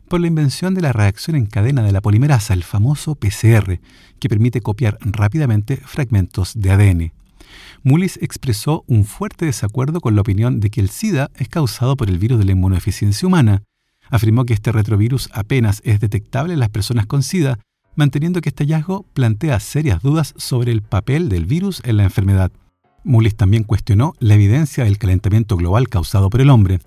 por 0.08 0.20
la 0.20 0.26
invención 0.26 0.74
de 0.74 0.80
la 0.80 0.92
reacción 0.92 1.36
en 1.36 1.46
cadena 1.46 1.82
de 1.82 1.92
la 1.92 2.00
polimerasa, 2.00 2.54
el 2.54 2.64
famoso 2.64 3.14
PCR, 3.14 3.78
que 4.18 4.28
permite 4.28 4.62
copiar 4.62 4.96
rápidamente 5.00 5.76
fragmentos 5.76 6.52
de 6.54 6.70
ADN. 6.70 7.17
Mullis 7.82 8.18
expresó 8.22 8.84
un 8.86 9.04
fuerte 9.04 9.46
desacuerdo 9.46 10.00
con 10.00 10.14
la 10.14 10.20
opinión 10.20 10.60
de 10.60 10.70
que 10.70 10.80
el 10.80 10.90
SIDA 10.90 11.30
es 11.36 11.48
causado 11.48 11.96
por 11.96 12.08
el 12.08 12.18
virus 12.18 12.38
de 12.38 12.44
la 12.44 12.52
inmunodeficiencia 12.52 13.26
humana. 13.26 13.62
Afirmó 14.10 14.44
que 14.44 14.54
este 14.54 14.72
retrovirus 14.72 15.28
apenas 15.32 15.80
es 15.84 16.00
detectable 16.00 16.54
en 16.54 16.60
las 16.60 16.70
personas 16.70 17.06
con 17.06 17.22
SIDA, 17.22 17.58
manteniendo 17.94 18.40
que 18.40 18.48
este 18.48 18.64
hallazgo 18.64 19.04
plantea 19.12 19.60
serias 19.60 20.02
dudas 20.02 20.34
sobre 20.36 20.72
el 20.72 20.82
papel 20.82 21.28
del 21.28 21.46
virus 21.46 21.82
en 21.84 21.96
la 21.96 22.04
enfermedad. 22.04 22.52
Mullis 23.04 23.36
también 23.36 23.64
cuestionó 23.64 24.14
la 24.18 24.34
evidencia 24.34 24.84
del 24.84 24.98
calentamiento 24.98 25.56
global 25.56 25.88
causado 25.88 26.30
por 26.30 26.40
el 26.40 26.50
hombre. 26.50 26.80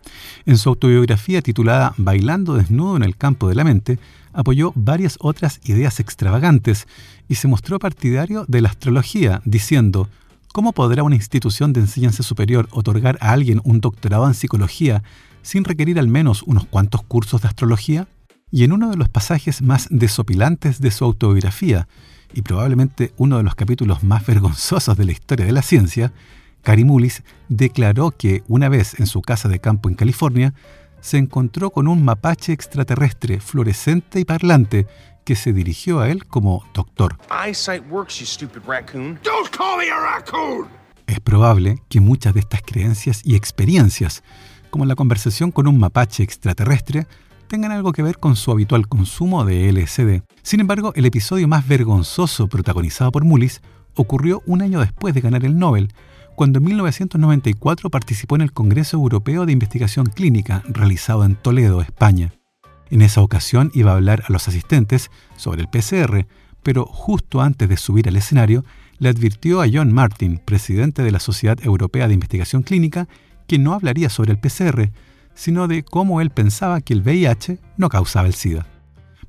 En 0.45 0.57
su 0.57 0.69
autobiografía 0.69 1.41
titulada 1.41 1.93
Bailando 1.97 2.53
desnudo 2.53 2.95
en 2.95 3.03
el 3.03 3.17
campo 3.17 3.49
de 3.49 3.55
la 3.55 3.63
mente, 3.63 3.97
apoyó 4.33 4.71
varias 4.75 5.17
otras 5.19 5.59
ideas 5.63 5.99
extravagantes 5.99 6.87
y 7.27 7.35
se 7.35 7.47
mostró 7.47 7.79
partidario 7.79 8.45
de 8.47 8.61
la 8.61 8.69
astrología, 8.69 9.41
diciendo, 9.45 10.09
¿cómo 10.51 10.73
podrá 10.73 11.03
una 11.03 11.15
institución 11.15 11.73
de 11.73 11.81
enseñanza 11.81 12.23
superior 12.23 12.67
otorgar 12.71 13.17
a 13.21 13.31
alguien 13.31 13.61
un 13.63 13.81
doctorado 13.81 14.27
en 14.27 14.33
psicología 14.33 15.03
sin 15.41 15.63
requerir 15.63 15.99
al 15.99 16.07
menos 16.07 16.43
unos 16.43 16.65
cuantos 16.65 17.01
cursos 17.03 17.41
de 17.41 17.47
astrología? 17.47 18.07
Y 18.51 18.63
en 18.63 18.73
uno 18.73 18.89
de 18.89 18.97
los 18.97 19.09
pasajes 19.09 19.61
más 19.61 19.87
desopilantes 19.89 20.81
de 20.81 20.91
su 20.91 21.05
autobiografía, 21.05 21.87
y 22.33 22.41
probablemente 22.41 23.13
uno 23.17 23.37
de 23.37 23.43
los 23.43 23.55
capítulos 23.55 24.03
más 24.03 24.25
vergonzosos 24.25 24.97
de 24.97 25.05
la 25.05 25.11
historia 25.13 25.45
de 25.45 25.51
la 25.53 25.61
ciencia, 25.61 26.13
Carimulis 26.61 27.23
declaró 27.49 28.11
que 28.11 28.43
una 28.47 28.69
vez 28.69 28.99
en 28.99 29.07
su 29.07 29.21
casa 29.21 29.49
de 29.49 29.59
campo 29.59 29.89
en 29.89 29.95
California, 29.95 30.53
se 31.01 31.17
encontró 31.17 31.71
con 31.71 31.87
un 31.87 32.05
mapache 32.05 32.53
extraterrestre 32.53 33.39
fluorescente 33.39 34.19
y 34.19 34.25
parlante 34.25 34.85
que 35.23 35.35
se 35.35 35.53
dirigió 35.53 35.99
a 35.99 36.09
él 36.09 36.25
como 36.25 36.65
doctor. 36.73 37.17
Es 41.07 41.19
probable 41.19 41.81
que 41.89 41.99
muchas 41.99 42.33
de 42.33 42.39
estas 42.39 42.61
creencias 42.61 43.21
y 43.25 43.35
experiencias, 43.35 44.23
como 44.69 44.85
la 44.85 44.95
conversación 44.95 45.51
con 45.51 45.67
un 45.67 45.77
mapache 45.77 46.23
extraterrestre, 46.23 47.05
tengan 47.47 47.73
algo 47.73 47.91
que 47.91 48.01
ver 48.01 48.17
con 48.17 48.37
su 48.37 48.49
habitual 48.51 48.87
consumo 48.87 49.43
de 49.43 49.71
LSD. 49.73 50.23
Sin 50.41 50.61
embargo, 50.61 50.93
el 50.95 51.05
episodio 51.05 51.49
más 51.49 51.67
vergonzoso 51.67 52.47
protagonizado 52.47 53.11
por 53.11 53.25
Mullis 53.25 53.61
ocurrió 53.95 54.41
un 54.45 54.61
año 54.61 54.79
después 54.79 55.13
de 55.13 55.19
ganar 55.19 55.43
el 55.43 55.59
Nobel, 55.59 55.93
cuando 56.35 56.59
en 56.59 56.65
1994 56.65 57.89
participó 57.89 58.35
en 58.35 58.41
el 58.41 58.53
Congreso 58.53 58.95
Europeo 58.95 59.45
de 59.45 59.51
Investigación 59.51 60.05
Clínica 60.05 60.63
realizado 60.65 61.25
en 61.25 61.35
Toledo, 61.35 61.81
España. 61.81 62.31
En 62.91 63.01
esa 63.01 63.21
ocasión 63.21 63.71
iba 63.73 63.91
a 63.91 63.95
hablar 63.95 64.23
a 64.27 64.33
los 64.33 64.49
asistentes 64.49 65.11
sobre 65.37 65.61
el 65.61 65.69
PCR, 65.69 66.27
pero 66.61 66.85
justo 66.85 67.41
antes 67.41 67.69
de 67.69 67.77
subir 67.77 68.09
al 68.09 68.17
escenario, 68.17 68.65
le 68.99 69.07
advirtió 69.07 69.61
a 69.61 69.67
John 69.71 69.93
Martin, 69.93 70.39
presidente 70.43 71.01
de 71.01 71.11
la 71.11 71.21
Sociedad 71.21 71.57
Europea 71.63 72.09
de 72.09 72.13
Investigación 72.13 72.63
Clínica, 72.63 73.07
que 73.47 73.57
no 73.57 73.73
hablaría 73.73 74.09
sobre 74.09 74.33
el 74.33 74.39
PCR, 74.39 74.91
sino 75.33 75.69
de 75.69 75.83
cómo 75.83 76.19
él 76.19 76.31
pensaba 76.31 76.81
que 76.81 76.93
el 76.93 77.01
VIH 77.01 77.59
no 77.77 77.87
causaba 77.87 78.27
el 78.27 78.33
SIDA. 78.33 78.67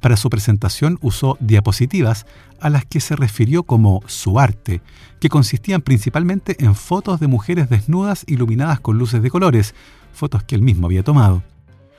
Para 0.01 0.17
su 0.17 0.29
presentación 0.29 0.99
usó 1.01 1.37
diapositivas 1.39 2.27
a 2.61 2.69
las 2.69 2.85
que 2.85 2.99
se 2.99 3.15
refirió 3.15 3.63
como 3.63 4.03
su 4.07 4.41
arte, 4.41 4.83
que 5.21 5.29
consistían 5.29 5.83
principalmente 5.83 6.57
en 6.65 6.75
fotos 6.75 7.21
de 7.21 7.29
mujeres 7.29 7.71
desnudas 7.71 8.25
iluminadas 8.27 8.81
con 8.81 8.99
luces 8.99 9.23
de 9.23 9.31
colores, 9.31 9.77
fotos 10.13 10.43
que 10.43 10.57
él 10.57 10.63
mismo 10.63 10.89
había 10.89 11.05
tomado. 11.05 11.45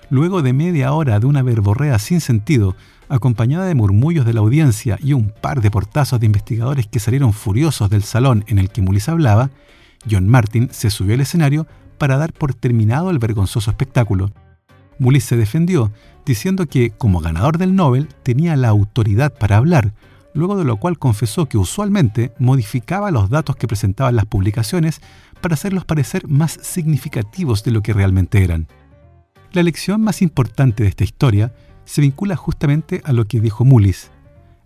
Luego 0.09 0.41
de 0.41 0.53
media 0.53 0.93
hora 0.93 1.19
de 1.19 1.25
una 1.25 1.41
verborrea 1.41 1.97
sin 1.99 2.21
sentido, 2.21 2.75
acompañada 3.09 3.65
de 3.65 3.75
murmullos 3.75 4.25
de 4.25 4.33
la 4.33 4.41
audiencia 4.41 4.97
y 5.01 5.13
un 5.13 5.29
par 5.29 5.61
de 5.61 5.71
portazos 5.71 6.19
de 6.19 6.25
investigadores 6.25 6.87
que 6.87 6.99
salieron 6.99 7.33
furiosos 7.33 7.89
del 7.89 8.03
salón 8.03 8.43
en 8.47 8.59
el 8.59 8.69
que 8.69 8.81
Mullis 8.81 9.09
hablaba, 9.09 9.49
John 10.09 10.27
Martin 10.27 10.69
se 10.71 10.89
subió 10.89 11.15
al 11.15 11.21
escenario 11.21 11.67
para 11.97 12.17
dar 12.17 12.33
por 12.33 12.53
terminado 12.53 13.09
el 13.09 13.19
vergonzoso 13.19 13.71
espectáculo. 13.71 14.31
Mullis 14.99 15.23
se 15.23 15.37
defendió, 15.37 15.91
diciendo 16.25 16.67
que, 16.67 16.91
como 16.91 17.19
ganador 17.19 17.57
del 17.57 17.75
Nobel, 17.75 18.07
tenía 18.23 18.55
la 18.55 18.69
autoridad 18.69 19.33
para 19.33 19.57
hablar, 19.57 19.93
luego 20.33 20.57
de 20.57 20.63
lo 20.63 20.77
cual 20.77 20.99
confesó 20.99 21.47
que 21.47 21.57
usualmente 21.57 22.33
modificaba 22.39 23.11
los 23.11 23.29
datos 23.29 23.55
que 23.55 23.67
presentaban 23.67 24.15
las 24.15 24.25
publicaciones 24.25 25.01
para 25.41 25.55
hacerlos 25.55 25.85
parecer 25.85 26.27
más 26.27 26.59
significativos 26.61 27.63
de 27.63 27.71
lo 27.71 27.81
que 27.81 27.93
realmente 27.93 28.43
eran. 28.43 28.67
La 29.53 29.61
lección 29.61 30.01
más 30.01 30.23
importante 30.23 30.81
de 30.81 30.89
esta 30.89 31.03
historia 31.03 31.53
se 31.85 32.01
vincula 32.01 32.35
justamente 32.35 33.03
a 33.05 33.13
lo 33.13 33.27
que 33.27 33.39
dijo 33.39 33.63
Mullis. 33.63 34.09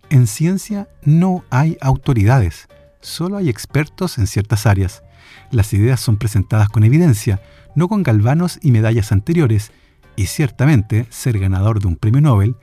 En 0.09 0.27
ciencia 0.27 0.87
no 1.03 1.43
hay 1.49 1.77
autoridades, 1.81 2.69
solo 3.01 3.35
hay 3.35 3.49
expertos 3.49 4.17
en 4.17 4.27
ciertas 4.27 4.65
áreas. 4.65 5.03
Las 5.51 5.73
ideas 5.73 5.99
son 5.99 6.15
presentadas 6.15 6.69
con 6.69 6.85
evidencia, 6.85 7.41
no 7.75 7.89
con 7.89 8.01
galvanos 8.01 8.59
y 8.61 8.71
medallas 8.71 9.11
anteriores, 9.11 9.73
y 10.15 10.27
ciertamente 10.27 11.05
ser 11.09 11.37
ganador 11.37 11.81
de 11.81 11.87
un 11.87 11.97
premio 11.97 12.21
Nobel 12.21 12.55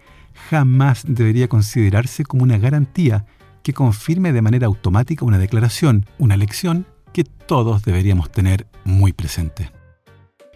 jamás 0.48 1.04
debería 1.06 1.48
considerarse 1.48 2.24
como 2.24 2.42
una 2.42 2.56
garantía 2.56 3.26
que 3.62 3.74
confirme 3.74 4.32
de 4.32 4.40
manera 4.40 4.66
automática 4.66 5.26
una 5.26 5.38
declaración, 5.38 6.06
una 6.18 6.38
lección 6.38 6.86
que 7.12 7.24
todos 7.24 7.82
deberíamos 7.82 8.32
tener 8.32 8.66
muy 8.82 9.12
presente. 9.12 9.70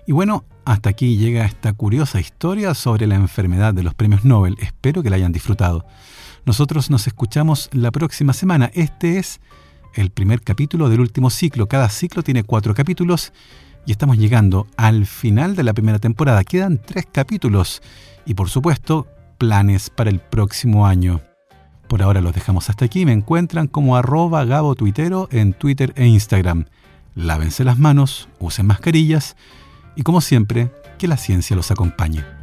Y 0.07 0.13
bueno, 0.13 0.47
hasta 0.69 0.91
aquí 0.91 1.17
llega 1.17 1.47
esta 1.47 1.73
curiosa 1.73 2.21
historia 2.21 2.75
sobre 2.75 3.07
la 3.07 3.15
enfermedad 3.15 3.73
de 3.73 3.83
los 3.83 3.95
premios 3.95 4.27
Nobel. 4.27 4.55
Espero 4.61 5.03
que 5.03 5.09
la 5.09 5.17
hayan 5.17 5.33
disfrutado. 5.33 5.87
Nosotros 6.45 6.91
nos 6.91 7.07
escuchamos 7.07 7.71
la 7.73 7.91
próxima 7.91 8.35
semana. 8.35 8.71
Este 8.75 9.17
es 9.17 9.41
el 9.95 10.11
primer 10.11 10.43
capítulo 10.43 10.91
del 10.91 11.01
último 11.01 11.31
ciclo. 11.31 11.69
Cada 11.69 11.89
ciclo 11.89 12.23
tiene 12.23 12.45
cuatro 12.45 12.75
capítulos 12.75 13.33
y 13.87 13.93
estamos 13.93 14.19
llegando 14.19 14.67
al 14.77 15.07
final 15.07 15.57
de 15.57 15.63
la 15.63 15.73
primera 15.73 15.99
temporada. 16.01 16.45
Quedan 16.45 16.77
tres 16.77 17.07
capítulos 17.11 17.81
y 18.27 18.35
por 18.35 18.51
supuesto 18.51 19.07
planes 19.39 19.89
para 19.89 20.11
el 20.11 20.21
próximo 20.21 20.87
año. 20.87 21.23
Por 21.89 22.03
ahora 22.03 22.21
los 22.21 22.35
dejamos 22.35 22.69
hasta 22.69 22.85
aquí. 22.85 23.07
Me 23.07 23.13
encuentran 23.13 23.69
como 23.69 23.97
arroba 23.97 24.45
Gabo 24.45 24.75
Tuitero 24.75 25.31
en 25.33 25.55
Twitter 25.55 25.95
e 25.97 26.05
Instagram. 26.05 26.67
Lávense 27.15 27.65
las 27.65 27.79
manos, 27.79 28.29
usen 28.39 28.67
mascarillas 28.67 29.35
y 29.99 30.05
como 30.05 30.21
siempre, 30.21 30.71
que 30.97 31.09
la 31.09 31.17
ciencia 31.17 31.57
los 31.57 31.73
acompañe. 31.73 32.38